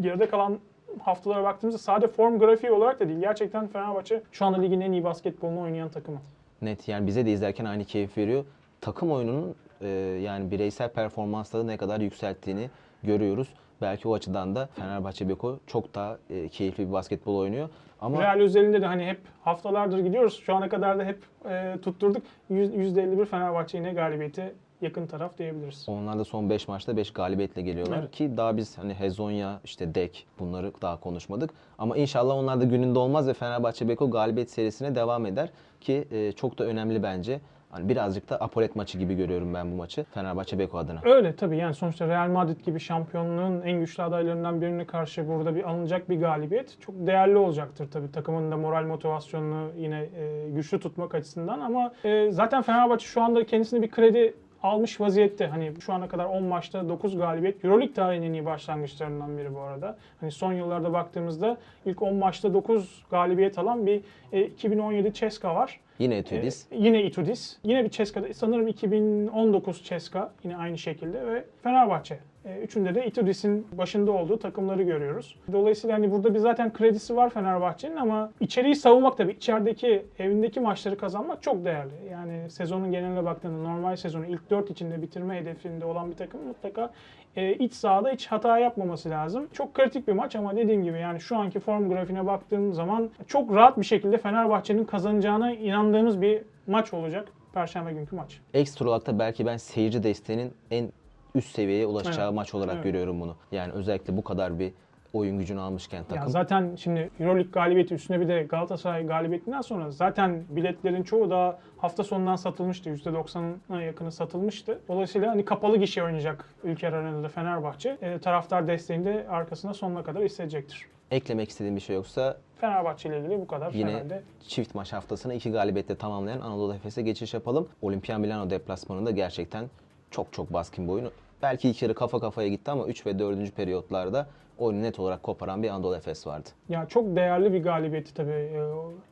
Geride 0.00 0.28
kalan 0.28 0.58
haftalara 1.00 1.44
baktığımızda 1.44 1.78
sadece 1.78 2.08
form 2.08 2.38
grafiği 2.38 2.72
olarak 2.72 3.00
da 3.00 3.08
değil. 3.08 3.20
Gerçekten 3.20 3.66
Fenerbahçe 3.66 4.22
şu 4.32 4.44
anda 4.44 4.60
ligin 4.60 4.80
en 4.80 4.92
iyi 4.92 5.04
basketbolunu 5.04 5.60
oynayan 5.60 5.88
takımı. 5.88 6.18
Net 6.62 6.88
yani 6.88 7.06
bize 7.06 7.26
de 7.26 7.32
izlerken 7.32 7.64
aynı 7.64 7.84
keyif 7.84 8.18
veriyor. 8.18 8.44
Takım 8.80 9.12
oyununun 9.12 9.54
e, 9.80 9.88
yani 10.22 10.50
bireysel 10.50 10.88
performansları 10.88 11.66
ne 11.66 11.76
kadar 11.76 12.00
yükselttiğini 12.00 12.70
görüyoruz. 13.02 13.48
Belki 13.80 14.08
o 14.08 14.14
açıdan 14.14 14.54
da 14.56 14.66
Fenerbahçe 14.76 15.28
Beko 15.28 15.58
çok 15.66 15.94
daha 15.94 16.18
e, 16.30 16.48
keyifli 16.48 16.88
bir 16.88 16.92
basketbol 16.92 17.36
oynuyor. 17.36 17.68
Ama 18.00 18.22
Real 18.22 18.40
özelinde 18.40 18.82
de 18.82 18.86
hani 18.86 19.06
hep 19.06 19.20
haftalardır 19.44 19.98
gidiyoruz. 19.98 20.40
Şu 20.46 20.54
ana 20.54 20.68
kadar 20.68 20.98
da 20.98 21.04
hep 21.04 21.18
e, 21.48 21.76
tutturduk. 21.82 22.22
Yüz- 22.50 22.74
%51 22.96 23.24
Fenerbahçe 23.24 23.78
yine 23.78 23.92
galibiyete 23.92 24.52
yakın 24.80 25.06
taraf 25.06 25.38
diyebiliriz. 25.38 25.84
onlar 25.88 26.18
da 26.18 26.24
son 26.24 26.50
5 26.50 26.68
maçta 26.68 26.96
5 26.96 27.10
galibiyetle 27.12 27.62
geliyorlar 27.62 27.98
Evet. 27.98 28.10
ki 28.10 28.36
daha 28.36 28.56
biz 28.56 28.78
hani 28.78 28.94
Hezonya, 28.94 29.60
işte 29.64 29.94
Dek 29.94 30.26
bunları 30.38 30.72
daha 30.82 31.00
konuşmadık. 31.00 31.50
Ama 31.78 31.96
inşallah 31.96 32.34
onlar 32.36 32.60
da 32.60 32.64
gününde 32.64 32.98
olmaz 32.98 33.28
ve 33.28 33.34
Fenerbahçe 33.34 33.88
Beko 33.88 34.10
galibiyet 34.10 34.50
serisine 34.50 34.94
devam 34.94 35.26
eder 35.26 35.50
ki 35.80 36.04
e, 36.10 36.32
çok 36.32 36.58
da 36.58 36.64
önemli 36.64 37.02
bence. 37.02 37.40
Hani 37.74 37.88
birazcık 37.88 38.30
da 38.30 38.36
apolet 38.36 38.76
maçı 38.76 38.98
gibi 38.98 39.14
görüyorum 39.14 39.54
ben 39.54 39.72
bu 39.72 39.76
maçı 39.76 40.04
Fenerbahçe 40.04 40.58
Beko 40.58 40.78
adına. 40.78 41.00
Öyle 41.04 41.36
tabii 41.36 41.56
yani 41.56 41.74
sonuçta 41.74 42.08
Real 42.08 42.28
Madrid 42.28 42.60
gibi 42.60 42.80
şampiyonluğun 42.80 43.62
en 43.62 43.80
güçlü 43.80 44.02
adaylarından 44.02 44.60
birine 44.60 44.84
karşı 44.84 45.28
burada 45.28 45.54
bir 45.54 45.70
alınacak 45.70 46.10
bir 46.10 46.20
galibiyet 46.20 46.80
çok 46.80 46.94
değerli 47.06 47.36
olacaktır 47.36 47.90
tabii. 47.90 48.12
Takımın 48.12 48.50
da 48.50 48.56
moral 48.56 48.86
motivasyonunu 48.86 49.70
yine 49.76 50.08
e, 50.16 50.50
güçlü 50.50 50.80
tutmak 50.80 51.14
açısından 51.14 51.60
ama 51.60 51.92
e, 52.04 52.30
zaten 52.30 52.62
Fenerbahçe 52.62 53.06
şu 53.06 53.22
anda 53.22 53.46
kendisine 53.46 53.82
bir 53.82 53.90
kredi 53.90 54.34
almış 54.62 55.00
vaziyette. 55.00 55.46
Hani 55.46 55.72
şu 55.80 55.92
ana 55.92 56.08
kadar 56.08 56.24
10 56.24 56.44
maçta 56.44 56.88
9 56.88 57.16
galibiyet. 57.16 57.64
Euroleague 57.64 57.94
tarihinin 57.94 58.26
en 58.26 58.32
iyi 58.32 58.44
başlangıçlarından 58.44 59.38
biri 59.38 59.54
bu 59.54 59.60
arada. 59.60 59.96
Hani 60.20 60.30
son 60.30 60.52
yıllarda 60.52 60.92
baktığımızda 60.92 61.56
ilk 61.86 62.02
10 62.02 62.14
maçta 62.16 62.54
9 62.54 63.04
galibiyet 63.10 63.58
alan 63.58 63.86
bir 63.86 64.00
e, 64.32 64.42
2017 64.42 65.12
Ceska 65.12 65.54
var. 65.54 65.80
Yine 65.98 66.16
Etudis. 66.16 66.66
Ee, 66.70 66.76
yine 66.76 67.02
Itudis. 67.02 67.56
Yine 67.64 67.84
bir 67.84 67.90
Ceska'da 67.90 68.34
sanırım 68.34 68.68
2019 68.68 69.82
Ceska 69.84 70.32
yine 70.44 70.56
aynı 70.56 70.78
şekilde 70.78 71.26
ve 71.26 71.44
Fenerbahçe. 71.62 72.18
Ee, 72.44 72.58
Üçünde 72.58 72.94
de 72.94 73.06
Itudis'in 73.06 73.66
başında 73.78 74.12
olduğu 74.12 74.38
takımları 74.38 74.82
görüyoruz. 74.82 75.36
Dolayısıyla 75.52 75.96
hani 75.96 76.10
burada 76.10 76.34
bir 76.34 76.38
zaten 76.38 76.72
kredisi 76.72 77.16
var 77.16 77.30
Fenerbahçe'nin 77.30 77.96
ama 77.96 78.30
içeriği 78.40 78.76
savunmak 78.76 79.16
tabii 79.16 79.32
içerideki 79.32 80.06
evindeki 80.18 80.60
maçları 80.60 80.98
kazanmak 80.98 81.42
çok 81.42 81.64
değerli. 81.64 81.92
Yani 82.10 82.50
sezonun 82.50 82.92
geneline 82.92 83.24
baktığında 83.24 83.68
normal 83.68 83.96
sezonu 83.96 84.26
ilk 84.26 84.50
4 84.50 84.70
içinde 84.70 85.02
bitirme 85.02 85.40
hedefinde 85.40 85.84
olan 85.84 86.10
bir 86.10 86.16
takım 86.16 86.46
mutlaka 86.46 86.90
e, 87.36 87.54
iç 87.54 87.72
sahada 87.72 88.10
hiç 88.10 88.26
hata 88.26 88.58
yapmaması 88.58 89.10
lazım. 89.10 89.48
Çok 89.52 89.74
kritik 89.74 90.08
bir 90.08 90.12
maç 90.12 90.36
ama 90.36 90.56
dediğim 90.56 90.84
gibi 90.84 90.98
yani 90.98 91.20
şu 91.20 91.36
anki 91.36 91.60
form 91.60 91.88
grafiğine 91.88 92.26
baktığım 92.26 92.72
zaman 92.74 93.10
çok 93.26 93.54
rahat 93.54 93.78
bir 93.78 93.84
şekilde 93.84 94.18
Fenerbahçe'nin 94.18 94.84
kazanacağına 94.84 95.52
inandığımız 95.52 96.22
bir 96.22 96.42
maç 96.66 96.94
olacak. 96.94 97.28
Perşembe 97.54 97.92
günkü 97.92 98.16
maç. 98.16 98.40
Ekstra 98.54 98.88
olarak 98.88 99.06
da 99.06 99.18
belki 99.18 99.46
ben 99.46 99.56
seyirci 99.56 100.02
desteğinin 100.02 100.52
en 100.70 100.88
üst 101.34 101.54
seviyeye 101.54 101.86
ulaşacağı 101.86 102.24
Evet. 102.26 102.34
maç 102.34 102.54
olarak 102.54 102.74
Evet. 102.74 102.84
görüyorum 102.84 103.20
bunu. 103.20 103.36
Yani 103.52 103.72
özellikle 103.72 104.16
bu 104.16 104.24
kadar 104.24 104.58
bir 104.58 104.72
oyun 105.12 105.38
gücünü 105.38 105.60
almışken 105.60 105.98
Ya 105.98 106.04
takım. 106.04 106.28
zaten 106.30 106.76
şimdi 106.76 107.10
Euroleague 107.20 107.50
galibiyeti 107.52 107.94
üstüne 107.94 108.20
bir 108.20 108.28
de 108.28 108.42
Galatasaray 108.42 109.06
galibiyetinden 109.06 109.60
sonra 109.60 109.90
zaten 109.90 110.44
biletlerin 110.48 111.02
çoğu 111.02 111.30
da 111.30 111.58
hafta 111.78 112.04
sonundan 112.04 112.36
satılmıştı. 112.36 112.90
%90'a 112.90 113.80
yakını 113.82 114.12
satılmıştı. 114.12 114.80
Dolayısıyla 114.88 115.30
hani 115.30 115.44
kapalı 115.44 115.76
gişe 115.76 116.02
oynayacak 116.04 116.44
Ülker 116.64 116.92
Arena'da 116.92 117.28
Fenerbahçe. 117.28 117.98
E, 118.02 118.18
taraftar 118.18 118.66
desteğini 118.68 119.04
de 119.04 119.26
arkasına 119.30 119.74
sonuna 119.74 120.02
kadar 120.02 120.22
hissedecektir. 120.24 120.86
Eklemek 121.10 121.48
istediğim 121.48 121.76
bir 121.76 121.80
şey 121.80 121.96
yoksa 121.96 122.36
Fenerbahçe 122.60 123.08
ile 123.08 123.20
ilgili 123.20 123.40
bu 123.40 123.46
kadar. 123.46 123.72
Yine 123.72 123.90
Fener'de 123.90 124.22
çift 124.48 124.74
maç 124.74 124.92
haftasını 124.92 125.34
iki 125.34 125.50
galibiyetle 125.50 125.96
tamamlayan 125.96 126.40
Anadolu 126.40 126.74
Efes'e 126.74 127.02
geçiş 127.02 127.34
yapalım. 127.34 127.68
Olimpia 127.82 128.18
Milano 128.18 128.50
deplasmanında 128.50 129.10
gerçekten 129.10 129.64
çok 130.10 130.32
çok 130.32 130.52
baskın 130.52 130.86
bir 130.88 130.92
oyun. 130.92 131.10
Belki 131.44 131.68
ilk 131.68 131.82
yarı 131.82 131.94
kafa 131.94 132.20
kafaya 132.20 132.48
gitti 132.48 132.70
ama 132.70 132.86
3 132.86 133.06
ve 133.06 133.18
4. 133.18 133.56
periyotlarda 133.56 134.26
oyunu 134.58 134.82
net 134.82 134.98
olarak 134.98 135.22
koparan 135.22 135.62
bir 135.62 135.68
Anadolu 135.68 135.96
Efes 135.96 136.26
vardı. 136.26 136.48
Ya 136.68 136.86
çok 136.88 137.16
değerli 137.16 137.52
bir 137.52 137.62
galibiyeti 137.62 138.14
tabii. 138.14 138.30
Ee, 138.30 138.62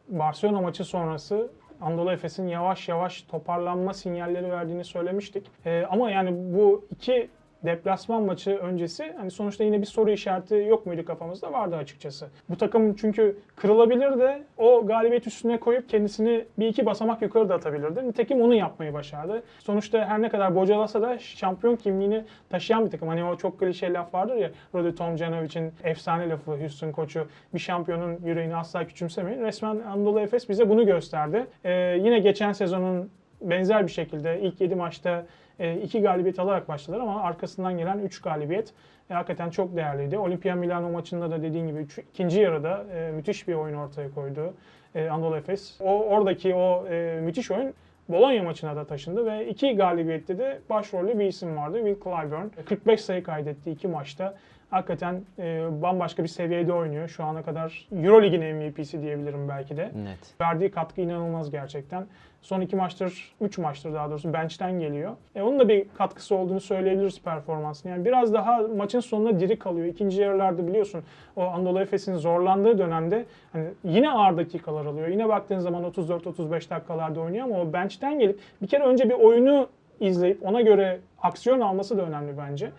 Barcelona 0.08 0.60
maçı 0.60 0.84
sonrası 0.84 1.50
Anadolu 1.80 2.12
Efes'in 2.12 2.48
yavaş 2.48 2.88
yavaş 2.88 3.22
toparlanma 3.22 3.94
sinyalleri 3.94 4.50
verdiğini 4.50 4.84
söylemiştik. 4.84 5.46
Ee, 5.66 5.84
ama 5.90 6.10
yani 6.10 6.54
bu 6.54 6.84
iki 6.90 7.28
deplasman 7.64 8.22
maçı 8.22 8.50
öncesi 8.56 9.14
hani 9.16 9.30
sonuçta 9.30 9.64
yine 9.64 9.80
bir 9.80 9.86
soru 9.86 10.10
işareti 10.10 10.54
yok 10.54 10.86
muydu 10.86 11.04
kafamızda? 11.04 11.52
Vardı 11.52 11.76
açıkçası. 11.76 12.28
Bu 12.48 12.56
takım 12.56 12.94
çünkü 12.94 13.36
kırılabilir 13.56 14.18
de 14.18 14.42
o 14.58 14.86
galibiyet 14.86 15.26
üstüne 15.26 15.60
koyup 15.60 15.88
kendisini 15.88 16.44
bir 16.58 16.66
iki 16.66 16.86
basamak 16.86 17.22
yukarı 17.22 17.48
da 17.48 17.54
atabilirdi. 17.54 18.08
Nitekim 18.08 18.40
onu 18.40 18.54
yapmayı 18.54 18.94
başardı. 18.94 19.42
Sonuçta 19.58 20.04
her 20.04 20.22
ne 20.22 20.28
kadar 20.28 20.54
bocalasa 20.54 21.02
da 21.02 21.18
şampiyon 21.18 21.76
kimliğini 21.76 22.24
taşıyan 22.50 22.86
bir 22.86 22.90
takım. 22.90 23.08
Hani 23.08 23.24
o 23.24 23.36
çok 23.36 23.60
klişe 23.60 23.92
laf 23.92 24.14
vardır 24.14 24.36
ya 24.36 24.50
Rodi 24.74 24.94
Tomjanovic'in 24.94 25.72
efsane 25.84 26.28
lafı 26.28 26.50
Houston 26.50 26.92
koçu 26.92 27.26
bir 27.54 27.58
şampiyonun 27.58 28.18
yüreğini 28.24 28.56
asla 28.56 28.86
küçümsemeyin. 28.86 29.42
Resmen 29.42 29.78
Anadolu 29.80 30.20
Efes 30.20 30.48
bize 30.48 30.68
bunu 30.68 30.86
gösterdi. 30.86 31.46
Ee, 31.64 31.98
yine 32.00 32.18
geçen 32.18 32.52
sezonun 32.52 33.10
benzer 33.40 33.86
bir 33.86 33.92
şekilde 33.92 34.40
ilk 34.40 34.60
7 34.60 34.74
maçta 34.74 35.26
e, 35.60 36.00
galibiyet 36.00 36.38
alarak 36.38 36.68
başladılar 36.68 37.00
ama 37.02 37.22
arkasından 37.22 37.78
gelen 37.78 37.98
3 37.98 38.20
galibiyet 38.20 38.72
e, 39.10 39.14
hakikaten 39.14 39.50
çok 39.50 39.76
değerliydi. 39.76 40.18
Olimpia 40.18 40.54
Milano 40.54 40.90
maçında 40.90 41.30
da 41.30 41.42
dediğin 41.42 41.66
gibi 41.66 41.78
üç- 41.78 41.98
ikinci 41.98 42.40
yarıda 42.40 42.84
e, 42.94 43.10
müthiş 43.12 43.48
bir 43.48 43.54
oyun 43.54 43.76
ortaya 43.76 44.10
koydu 44.10 44.54
e, 44.94 45.08
Anadolu 45.08 45.36
Efes. 45.36 45.80
O 45.80 46.04
oradaki 46.04 46.54
o 46.54 46.86
e, 46.86 47.20
müthiş 47.22 47.50
oyun 47.50 47.74
Bologna 48.08 48.42
maçına 48.42 48.76
da 48.76 48.84
taşındı 48.84 49.26
ve 49.26 49.48
iki 49.48 49.76
galibiyette 49.76 50.38
de 50.38 50.60
başrollü 50.70 51.18
bir 51.18 51.24
isim 51.24 51.56
vardı. 51.56 51.76
Will 51.76 52.02
Clyburn. 52.04 52.64
45 52.66 53.00
sayı 53.00 53.22
kaydetti 53.22 53.70
iki 53.70 53.88
maçta. 53.88 54.34
Hakikaten 54.72 55.22
e, 55.38 55.82
bambaşka 55.82 56.22
bir 56.22 56.28
seviyede 56.28 56.72
oynuyor. 56.72 57.08
Şu 57.08 57.24
ana 57.24 57.42
kadar 57.42 57.88
Euroleague'in 58.02 58.56
MVP'si 58.56 59.02
diyebilirim 59.02 59.48
belki 59.48 59.76
de. 59.76 59.84
Net. 59.84 60.40
Verdiği 60.40 60.70
katkı 60.70 61.00
inanılmaz 61.00 61.50
gerçekten. 61.50 62.06
Son 62.42 62.60
iki 62.60 62.76
maçtır, 62.76 63.34
üç 63.40 63.58
maçtır 63.58 63.94
daha 63.94 64.10
doğrusu 64.10 64.32
bench'ten 64.32 64.80
geliyor. 64.80 65.12
E, 65.34 65.42
onun 65.42 65.58
da 65.58 65.68
bir 65.68 65.86
katkısı 65.98 66.34
olduğunu 66.34 66.60
söyleyebiliriz 66.60 67.22
performansını. 67.22 67.92
Yani 67.92 68.04
biraz 68.04 68.34
daha 68.34 68.58
maçın 68.58 69.00
sonunda 69.00 69.40
diri 69.40 69.58
kalıyor. 69.58 69.86
İkinci 69.86 70.20
yarılarda 70.20 70.66
biliyorsun 70.66 71.02
o 71.36 71.42
Anadolu 71.42 71.80
Efes'in 71.80 72.16
zorlandığı 72.16 72.78
dönemde 72.78 73.24
hani 73.52 73.66
yine 73.84 74.10
ağır 74.10 74.36
dakikalar 74.36 74.86
alıyor. 74.86 75.08
Yine 75.08 75.28
baktığın 75.28 75.58
zaman 75.58 75.84
34-35 75.84 76.70
dakikalarda 76.70 77.20
oynuyor 77.20 77.44
ama 77.44 77.60
o 77.60 77.72
bench'ten 77.72 78.18
gelip 78.18 78.40
bir 78.62 78.66
kere 78.66 78.84
önce 78.84 79.08
bir 79.08 79.14
oyunu 79.14 79.68
izleyip 80.00 80.46
ona 80.46 80.60
göre 80.60 81.00
aksiyon 81.22 81.60
alması 81.60 81.98
da 81.98 82.02
önemli 82.02 82.38
bence. 82.38 82.70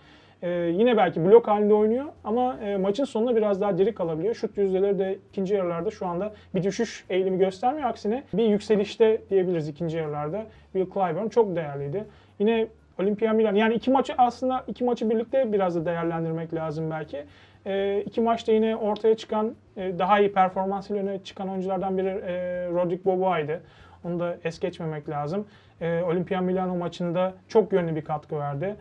Ee, 0.44 0.50
yine 0.50 0.98
belki 0.98 1.26
blok 1.26 1.48
halinde 1.48 1.74
oynuyor 1.74 2.06
ama 2.24 2.58
e, 2.60 2.78
maçın 2.78 3.06
sonunda 3.06 3.36
biraz 3.36 3.62
daha 3.62 3.78
diri 3.78 3.96
kalabiliyor. 3.96 4.36
Şut 4.36 4.58
yüzdeleri 4.58 5.00
de 5.00 5.18
ikinci 5.30 5.56
yarılarda 5.56 5.92
şu 5.92 6.08
anda 6.08 6.34
bir 6.56 6.64
düşüş 6.64 7.06
eğilimi 7.10 7.38
göstermiyor. 7.38 7.90
Aksine 7.90 8.24
bir 8.34 8.44
yükselişte 8.44 9.22
diyebiliriz 9.30 9.68
ikinci 9.68 9.98
yarılarda. 9.98 10.46
Will 10.74 10.94
Clyburn 10.94 11.28
çok 11.28 11.56
değerliydi. 11.56 12.04
Yine 12.40 12.68
Olimpia 13.00 13.34
Milan 13.34 13.56
yani 13.56 13.74
iki 13.74 13.92
maçı 13.92 14.14
aslında 14.18 14.64
iki 14.68 14.84
maçı 14.84 15.10
birlikte 15.10 15.54
biraz 15.54 15.76
da 15.76 15.86
değerlendirmek 15.86 16.54
lazım 16.54 16.92
belki. 16.92 17.24
E, 17.66 18.04
iki 18.06 18.22
maçta 18.22 18.52
yine 18.52 18.76
ortaya 18.76 19.18
çıkan 19.18 19.56
e, 19.78 20.00
daha 20.00 20.20
iyi 20.20 20.34
performansıyla 20.34 21.04
öne 21.04 21.24
çıkan 21.24 21.50
oyunculardan 21.50 21.98
biri 21.98 22.08
e, 22.08 22.34
Rodrik 22.70 23.06
Boboa'ydı. 23.06 23.62
Onu 24.04 24.20
da 24.20 24.38
es 24.44 24.60
geçmemek 24.60 25.10
lazım. 25.10 25.46
E, 25.82 26.02
Olimpia 26.02 26.42
Milano 26.42 26.76
maçında 26.76 27.34
çok 27.48 27.74
yönlü 27.74 27.96
bir 27.96 28.06
katkı 28.06 28.40
verdi. 28.40 28.76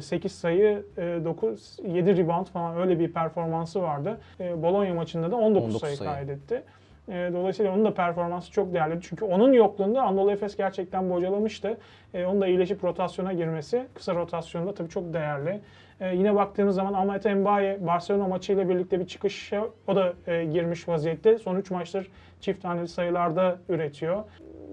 8 0.00 0.32
sayı, 0.32 0.84
9, 0.96 1.76
7 1.84 2.16
rebound 2.16 2.46
falan 2.46 2.76
öyle 2.80 2.98
bir 2.98 3.12
performansı 3.12 3.82
vardı. 3.82 4.18
E, 4.40 4.62
Bologna 4.62 4.94
maçında 4.94 5.30
da 5.30 5.36
19, 5.36 5.62
19 5.64 5.80
sayı, 5.80 5.96
sayı. 5.96 6.10
kaydetti. 6.10 6.62
E, 7.08 7.30
Dolayısıyla 7.32 7.72
onun 7.72 7.84
da 7.84 7.94
performansı 7.94 8.50
çok 8.52 8.74
değerli. 8.74 8.98
Çünkü 9.02 9.24
onun 9.24 9.52
yokluğunda 9.52 10.02
Anadolu 10.02 10.32
Efes 10.32 10.56
gerçekten 10.56 11.10
bocalamıştı. 11.10 11.76
E, 12.14 12.24
Onun 12.24 12.40
da 12.40 12.46
iyileşip 12.46 12.84
rotasyona 12.84 13.32
girmesi, 13.32 13.86
kısa 13.94 14.14
rotasyonda 14.14 14.74
tabii 14.74 14.88
çok 14.88 15.12
değerli. 15.14 15.60
E, 16.00 16.16
Yine 16.16 16.34
baktığımız 16.34 16.74
zaman 16.74 16.92
Ahmet 16.92 17.24
Mbaye 17.24 17.86
Barcelona 17.86 18.28
maçıyla 18.28 18.68
birlikte 18.68 19.00
bir 19.00 19.06
çıkışa 19.06 19.64
o 19.88 19.96
da 19.96 20.12
e, 20.26 20.44
girmiş 20.44 20.88
vaziyette. 20.88 21.38
Son 21.38 21.56
3 21.56 21.70
maçtır 21.70 22.08
çift 22.40 22.62
taneli 22.62 22.88
sayılarda 22.88 23.58
üretiyor 23.68 24.24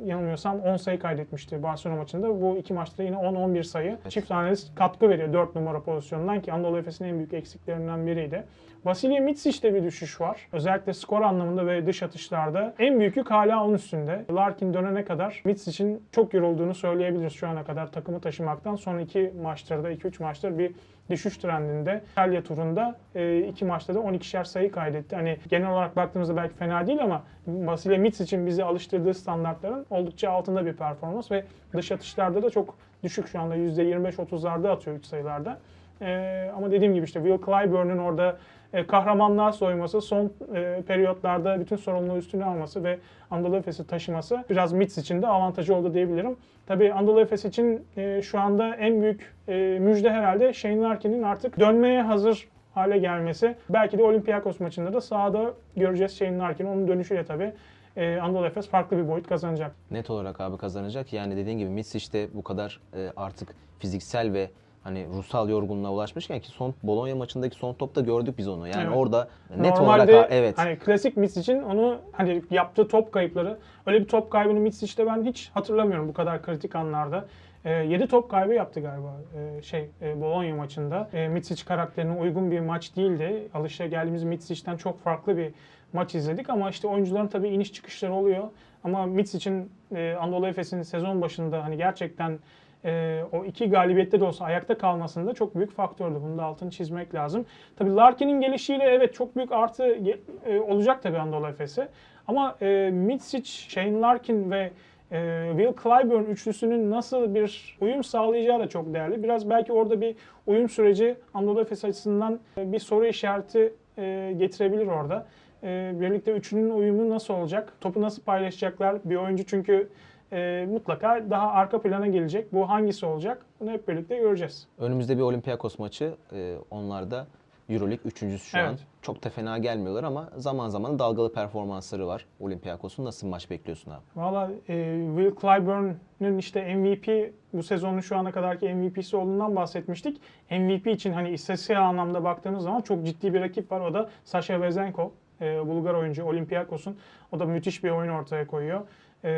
yanılmıyorsam 0.05 0.59
10 0.59 0.77
sayı 0.77 0.99
kaydetmişti 0.99 1.63
Barcelona 1.63 1.97
maçında. 1.97 2.41
Bu 2.41 2.57
iki 2.57 2.73
maçta 2.73 3.03
yine 3.03 3.15
10-11 3.15 3.63
sayı. 3.63 3.97
Çift 4.09 4.27
taneli 4.27 4.55
katkı 4.75 5.09
veriyor 5.09 5.33
4 5.33 5.55
numara 5.55 5.81
pozisyonundan 5.83 6.41
ki 6.41 6.53
Anadolu 6.53 6.77
Efes'in 6.77 7.05
en 7.05 7.17
büyük 7.17 7.33
eksiklerinden 7.33 8.07
biriydi. 8.07 8.43
Vasilya 8.85 9.21
Mitsic'te 9.21 9.73
bir 9.73 9.83
düşüş 9.83 10.21
var. 10.21 10.47
Özellikle 10.51 10.93
skor 10.93 11.21
anlamında 11.21 11.67
ve 11.67 11.85
dış 11.85 12.03
atışlarda. 12.03 12.73
En 12.79 12.99
büyük 12.99 13.17
yük 13.17 13.31
hala 13.31 13.63
onun 13.63 13.73
üstünde. 13.73 14.25
Larkin 14.31 14.73
dönene 14.73 15.05
kadar 15.05 15.41
Mitsic'in 15.45 16.03
çok 16.11 16.33
yorulduğunu 16.33 16.73
söyleyebiliriz 16.73 17.33
şu 17.33 17.47
ana 17.47 17.63
kadar 17.63 17.91
takımı 17.91 18.19
taşımaktan. 18.21 18.75
Son 18.75 18.99
iki 18.99 19.33
maçtır 19.41 19.83
da 19.83 19.91
2-3 19.91 20.23
maçtır 20.23 20.57
bir 20.57 20.71
düşüş 21.09 21.37
trendinde. 21.37 22.01
İtalya 22.11 22.43
turunda 22.43 22.95
e, 23.15 23.39
iki 23.39 23.65
maçta 23.65 23.95
da 23.95 23.99
12'şer 23.99 24.45
sayı 24.45 24.71
kaydetti. 24.71 25.15
Hani 25.15 25.37
genel 25.49 25.71
olarak 25.71 25.95
baktığımızda 25.95 26.35
belki 26.35 26.55
fena 26.55 26.87
değil 26.87 27.03
ama 27.03 27.23
Vasilya 27.47 27.97
Mitsic'in 27.97 28.47
bizi 28.47 28.63
alıştırdığı 28.63 29.13
standartların 29.13 29.85
oldukça 29.89 30.31
altında 30.31 30.65
bir 30.65 30.73
performans 30.73 31.31
ve 31.31 31.43
dış 31.73 31.91
atışlarda 31.91 32.43
da 32.43 32.49
çok 32.49 32.75
düşük 33.03 33.27
şu 33.27 33.39
anda 33.39 33.55
%25-30'larda 33.55 34.69
atıyor 34.69 34.97
3 34.97 35.05
sayılarda. 35.05 35.59
E, 36.01 36.51
ama 36.55 36.71
dediğim 36.71 36.93
gibi 36.93 37.05
işte 37.05 37.19
Will 37.19 37.45
Clyburn'un 37.45 37.97
orada 37.97 38.37
e, 38.73 38.87
kahramanlığa 38.87 39.51
soyması, 39.51 40.01
son 40.01 40.31
e, 40.55 40.83
periyotlarda 40.87 41.59
bütün 41.59 41.75
sorumluluğu 41.75 42.17
üstüne 42.17 42.45
alması 42.45 42.83
ve 42.83 42.99
Anadolu 43.31 43.57
Efes'i 43.57 43.87
taşıması 43.87 44.43
biraz 44.49 44.73
Mitz 44.73 44.97
için 44.97 45.21
de 45.21 45.27
avantajı 45.27 45.75
oldu 45.75 45.93
diyebilirim. 45.93 46.37
Tabii 46.67 46.93
Anadolu 46.93 47.21
Efes 47.21 47.45
için 47.45 47.85
e, 47.97 48.21
şu 48.21 48.39
anda 48.39 48.75
en 48.75 49.01
büyük 49.01 49.33
e, 49.47 49.79
müjde 49.79 50.11
herhalde 50.11 50.53
Shane 50.53 50.81
Larkin'in 50.81 51.23
artık 51.23 51.59
dönmeye 51.59 52.01
hazır 52.01 52.47
hale 52.73 52.97
gelmesi. 52.97 53.55
Belki 53.69 53.97
de 53.97 54.03
Olympiakos 54.03 54.59
maçında 54.59 54.93
da 54.93 55.01
sahada 55.01 55.53
göreceğiz 55.75 56.17
Shane 56.17 56.37
Larkin. 56.37 56.65
Onun 56.65 56.87
dönüşüyle 56.87 57.25
tabii 57.25 57.53
e, 57.97 58.19
Anadolu 58.19 58.45
Efes 58.45 58.67
farklı 58.69 58.97
bir 58.97 59.07
boyut 59.07 59.27
kazanacak. 59.27 59.71
Net 59.91 60.09
olarak 60.09 60.41
abi 60.41 60.57
kazanacak. 60.57 61.13
Yani 61.13 61.37
dediğin 61.37 61.57
gibi 61.57 61.69
Mitsic 61.69 62.13
de 62.13 62.27
bu 62.33 62.43
kadar 62.43 62.79
e, 62.93 63.09
artık 63.15 63.49
fiziksel 63.79 64.33
ve 64.33 64.49
hani 64.87 65.05
ruhsal 65.07 65.49
yorgunluğa 65.49 65.91
ulaşmışken 65.91 66.39
ki 66.39 66.47
son 66.47 66.73
Bologna 66.83 67.15
maçındaki 67.15 67.55
son 67.55 67.73
topta 67.73 68.01
gördük 68.01 68.37
biz 68.37 68.47
onu. 68.47 68.67
Yani 68.67 68.83
Evet. 68.87 68.97
orada 68.97 69.27
net 69.57 69.77
Normalde 69.77 70.13
olarak 70.13 70.31
evet. 70.31 70.57
hani 70.57 70.77
klasik 70.79 71.17
Mitch 71.17 71.37
için 71.37 71.61
onu 71.61 71.97
hani 72.11 72.41
yaptığı 72.51 72.87
top 72.87 73.11
kayıpları 73.11 73.57
öyle 73.85 73.99
bir 73.99 74.07
top 74.07 74.31
kaybını 74.31 74.59
Mitch 74.59 74.83
işte 74.83 75.05
ben 75.05 75.23
hiç 75.23 75.49
hatırlamıyorum 75.53 76.07
bu 76.07 76.13
kadar 76.13 76.41
kritik 76.41 76.75
anlarda. 76.75 77.25
7 77.65 78.07
top 78.07 78.31
kaybı 78.31 78.53
yaptı 78.53 78.79
galiba 78.79 79.15
e, 79.37 79.61
şey 79.61 79.89
e, 80.01 80.21
Bologna 80.21 80.55
maçında. 80.55 81.09
E, 81.13 81.27
Mitsic 81.27 81.65
karakterine 81.65 82.19
uygun 82.19 82.51
bir 82.51 82.59
maç 82.59 82.95
değildi. 82.95 83.47
Alışa 83.53 83.85
geldiğimiz 83.85 84.23
Mitsic'ten 84.23 84.77
çok 84.77 85.03
farklı 85.03 85.37
bir 85.37 85.53
maç 85.93 86.15
izledik 86.15 86.49
ama 86.49 86.69
işte 86.69 86.87
oyuncuların 86.87 87.27
tabii 87.27 87.49
iniş 87.49 87.73
çıkışları 87.73 88.13
oluyor. 88.13 88.43
Ama 88.83 89.05
Mitsic'in 89.05 89.71
e, 89.95 90.13
Anadolu 90.13 90.47
Efes'in 90.47 90.81
sezon 90.81 91.21
başında 91.21 91.63
hani 91.63 91.77
gerçekten 91.77 92.39
e, 92.85 93.21
o 93.31 93.45
iki 93.45 93.69
galibiyette 93.69 94.19
de 94.19 94.25
olsa 94.25 94.45
ayakta 94.45 94.77
kalmasında 94.77 95.33
çok 95.33 95.55
büyük 95.55 95.71
faktördü. 95.71 96.19
Bunu 96.23 96.37
da 96.37 96.43
altını 96.43 96.71
çizmek 96.71 97.15
lazım. 97.15 97.45
Tabii 97.75 97.95
Larkin'in 97.95 98.41
gelişiyle 98.41 98.83
evet 98.83 99.13
çok 99.13 99.35
büyük 99.35 99.51
artı 99.51 99.97
e, 100.45 100.59
olacak 100.59 101.03
tabii 101.03 101.19
Anadolu 101.19 101.47
Efes'e. 101.47 101.87
Ama 102.27 102.55
e, 102.61 102.89
Mitsic, 102.93 103.49
Shane 103.49 104.01
Larkin 104.01 104.51
ve 104.51 104.71
e, 105.11 105.47
Will 105.49 105.73
Clyburn 105.83 106.23
üçlüsünün 106.23 106.91
nasıl 106.91 107.35
bir 107.35 107.77
uyum 107.81 108.03
sağlayacağı 108.03 108.59
da 108.59 108.69
çok 108.69 108.93
değerli. 108.93 109.23
Biraz 109.23 109.49
belki 109.49 109.73
orada 109.73 110.01
bir 110.01 110.15
uyum 110.47 110.69
süreci 110.69 111.15
Anadolu 111.33 111.61
Efes 111.61 111.85
açısından 111.85 112.39
e, 112.57 112.71
bir 112.71 112.79
soru 112.79 113.05
işareti 113.07 113.73
e, 113.97 114.33
getirebilir 114.37 114.87
orada. 114.87 115.25
E, 115.63 115.91
birlikte 116.01 116.31
üçünün 116.31 116.69
uyumu 116.69 117.09
nasıl 117.09 117.33
olacak? 117.33 117.73
Topu 117.81 118.01
nasıl 118.01 118.23
paylaşacaklar? 118.23 118.97
Bir 119.05 119.15
oyuncu 119.15 119.45
çünkü 119.45 119.89
e, 120.31 120.67
mutlaka 120.71 121.25
daha 121.29 121.51
arka 121.51 121.81
plana 121.81 122.07
gelecek. 122.07 122.53
Bu 122.53 122.69
hangisi 122.69 123.05
olacak? 123.05 123.45
Bunu 123.59 123.71
hep 123.71 123.87
birlikte 123.87 124.17
göreceğiz. 124.17 124.67
Önümüzde 124.77 125.17
bir 125.17 125.21
Olympiakos 125.21 125.79
maçı. 125.79 126.13
E, 126.33 126.55
onlar 126.71 127.11
da 127.11 127.27
Euroleague 127.69 128.05
üçüncüsü 128.05 128.49
şu 128.49 128.57
an. 128.57 128.65
Evet. 128.65 128.79
Çok 129.01 129.23
da 129.23 129.29
fena 129.29 129.57
gelmiyorlar 129.57 130.03
ama 130.03 130.29
zaman 130.35 130.69
zaman 130.69 130.99
dalgalı 130.99 131.33
performansları 131.33 132.07
var 132.07 132.25
Olympiakos'un. 132.39 133.05
Nasıl 133.05 133.27
maç 133.27 133.49
bekliyorsun 133.49 133.91
abi? 133.91 134.01
Valla 134.15 134.51
e, 134.69 134.99
Will 135.15 135.35
Clyburn'un 135.41 136.37
işte 136.37 136.75
MVP 136.75 137.33
bu 137.53 137.63
sezonun 137.63 137.99
şu 137.99 138.17
ana 138.17 138.31
kadarki 138.31 138.73
MVP'si 138.73 139.17
olduğundan 139.17 139.55
bahsetmiştik. 139.55 140.21
MVP 140.51 140.87
için 140.87 141.13
hani 141.13 141.29
istatistiksel 141.29 141.87
anlamda 141.87 142.23
baktığımız 142.23 142.63
zaman 142.63 142.81
çok 142.81 143.05
ciddi 143.05 143.33
bir 143.33 143.41
rakip 143.41 143.71
var. 143.71 143.79
O 143.79 143.93
da 143.93 144.09
Sasha 144.23 144.61
Vezenkov, 144.61 145.09
e, 145.41 145.67
Bulgar 145.67 145.93
oyuncu 145.93 146.23
Olympiakos'un. 146.23 146.97
O 147.31 147.39
da 147.39 147.45
müthiş 147.45 147.83
bir 147.83 147.89
oyun 147.89 148.11
ortaya 148.11 148.47
koyuyor. 148.47 148.81
E, 149.23 149.29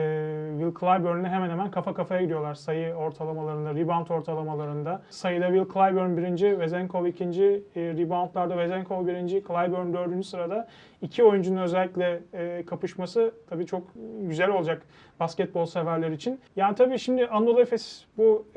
Will 0.59 0.79
Clyburn'le 0.79 1.25
hemen 1.25 1.49
hemen 1.49 1.71
kafa 1.71 1.93
kafaya 1.93 2.21
gidiyorlar 2.21 2.55
sayı 2.55 2.93
ortalamalarında, 2.93 3.75
rebound 3.75 4.07
ortalamalarında. 4.07 5.01
Sayıda 5.09 5.47
Will 5.47 5.73
Clyburn 5.73 6.17
birinci, 6.17 6.59
Vezenkov 6.59 7.05
ikinci, 7.05 7.63
e, 7.75 7.81
reboundlarda 7.81 8.57
Vezenkov 8.57 9.07
birinci, 9.07 9.43
Clyburn 9.47 9.93
dördüncü 9.93 10.27
sırada. 10.27 10.67
İki 11.01 11.23
oyuncunun 11.23 11.62
özellikle 11.62 12.21
e, 12.33 12.63
kapışması 12.65 13.31
tabii 13.49 13.65
çok 13.65 13.83
güzel 14.21 14.49
olacak 14.49 14.81
basketbol 15.19 15.65
severler 15.65 16.12
için. 16.12 16.39
Yani 16.55 16.75
tabii 16.75 16.99
şimdi 16.99 17.27
Anadolu 17.27 17.62
Efes 17.62 18.05
bu 18.17 18.47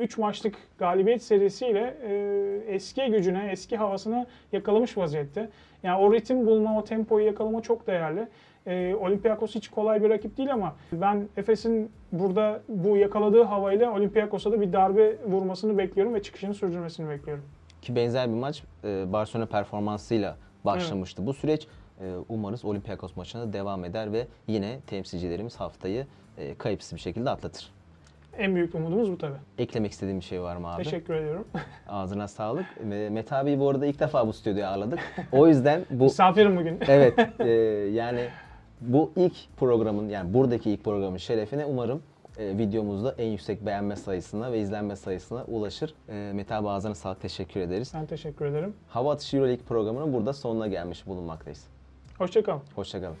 3 0.00 0.18
maçlık 0.18 0.54
galibiyet 0.78 1.22
serisiyle 1.22 1.96
e, 2.02 2.74
eski 2.74 3.06
gücüne, 3.06 3.48
eski 3.52 3.76
havasını 3.76 4.26
yakalamış 4.52 4.98
vaziyette. 4.98 5.48
Yani 5.82 6.00
o 6.00 6.12
ritim 6.12 6.46
bulma, 6.46 6.78
o 6.78 6.84
tempoyu 6.84 7.26
yakalama 7.26 7.62
çok 7.62 7.86
değerli. 7.86 8.28
E, 8.66 8.94
Olympiakos 8.94 9.54
hiç 9.54 9.68
kolay 9.68 10.02
bir 10.02 10.10
rakip 10.10 10.36
değil 10.36 10.52
ama 10.52 10.76
ben 10.92 11.28
Efes'in 11.36 11.90
burada 12.12 12.60
bu 12.68 12.96
yakaladığı 12.96 13.42
havayla 13.42 13.94
Olympiakos'a 13.94 14.52
da 14.52 14.60
bir 14.60 14.72
darbe 14.72 15.16
vurmasını 15.26 15.78
bekliyorum 15.78 16.14
ve 16.14 16.22
çıkışını 16.22 16.54
sürdürmesini 16.54 17.08
bekliyorum. 17.08 17.44
Ki 17.82 17.96
benzer 17.96 18.28
bir 18.28 18.34
maç 18.34 18.62
e, 18.84 19.12
Barcelona 19.12 19.46
performansıyla 19.46 20.36
başlamıştı. 20.64 21.26
Bu 21.26 21.34
süreç 21.34 21.66
e, 22.00 22.14
umarız 22.28 22.64
Olympiakos 22.64 23.16
maçına 23.16 23.52
devam 23.52 23.84
eder 23.84 24.12
ve 24.12 24.26
yine 24.46 24.80
temsilcilerimiz 24.86 25.56
haftayı 25.56 26.06
e, 26.38 26.54
kayıpsız 26.54 26.94
bir 26.94 27.00
şekilde 27.00 27.30
atlatır. 27.30 27.77
En 28.38 28.54
büyük 28.54 28.74
umudumuz 28.74 29.10
bu 29.12 29.18
tabii. 29.18 29.36
Eklemek 29.58 29.92
istediğim 29.92 30.20
bir 30.20 30.24
şey 30.24 30.42
var 30.42 30.56
mı 30.56 30.68
abi? 30.68 30.84
Teşekkür 30.84 31.14
ediyorum. 31.14 31.44
Ağzına 31.88 32.28
sağlık. 32.28 32.66
Mete 33.10 33.36
abiyi 33.36 33.58
bu 33.58 33.68
arada 33.68 33.86
ilk 33.86 34.00
defa 34.00 34.26
bu 34.26 34.32
stüdyoya 34.32 34.70
ağırladık. 34.70 34.98
O 35.32 35.48
yüzden 35.48 35.84
bu 35.90 36.04
Misafirim 36.04 36.56
bugün. 36.56 36.78
evet 36.88 37.18
e, 37.40 37.48
yani 37.92 38.24
bu 38.80 39.12
ilk 39.16 39.34
programın 39.56 40.08
yani 40.08 40.34
buradaki 40.34 40.70
ilk 40.70 40.84
programın 40.84 41.16
şerefine 41.16 41.64
umarım 41.66 42.02
e, 42.38 42.58
videomuzda 42.58 43.14
en 43.18 43.26
yüksek 43.26 43.66
beğenme 43.66 43.96
sayısına 43.96 44.52
ve 44.52 44.60
izlenme 44.60 44.96
sayısına 44.96 45.44
ulaşır. 45.44 45.94
E, 46.08 46.32
Mete 46.34 46.54
abi 46.54 46.68
ağzına 46.68 46.94
sağlık 46.94 47.20
teşekkür 47.20 47.60
ederiz. 47.60 47.92
Ben 47.94 48.06
teşekkür 48.06 48.46
ederim. 48.46 48.74
Hava 48.88 49.12
Atışı 49.12 49.36
Euroleague 49.36 49.64
programının 49.64 50.12
burada 50.12 50.32
sonuna 50.32 50.66
gelmiş 50.66 51.06
bulunmaktayız. 51.06 51.66
Hoşçakalın. 52.18 52.62
Hoşçakalın. 52.74 53.16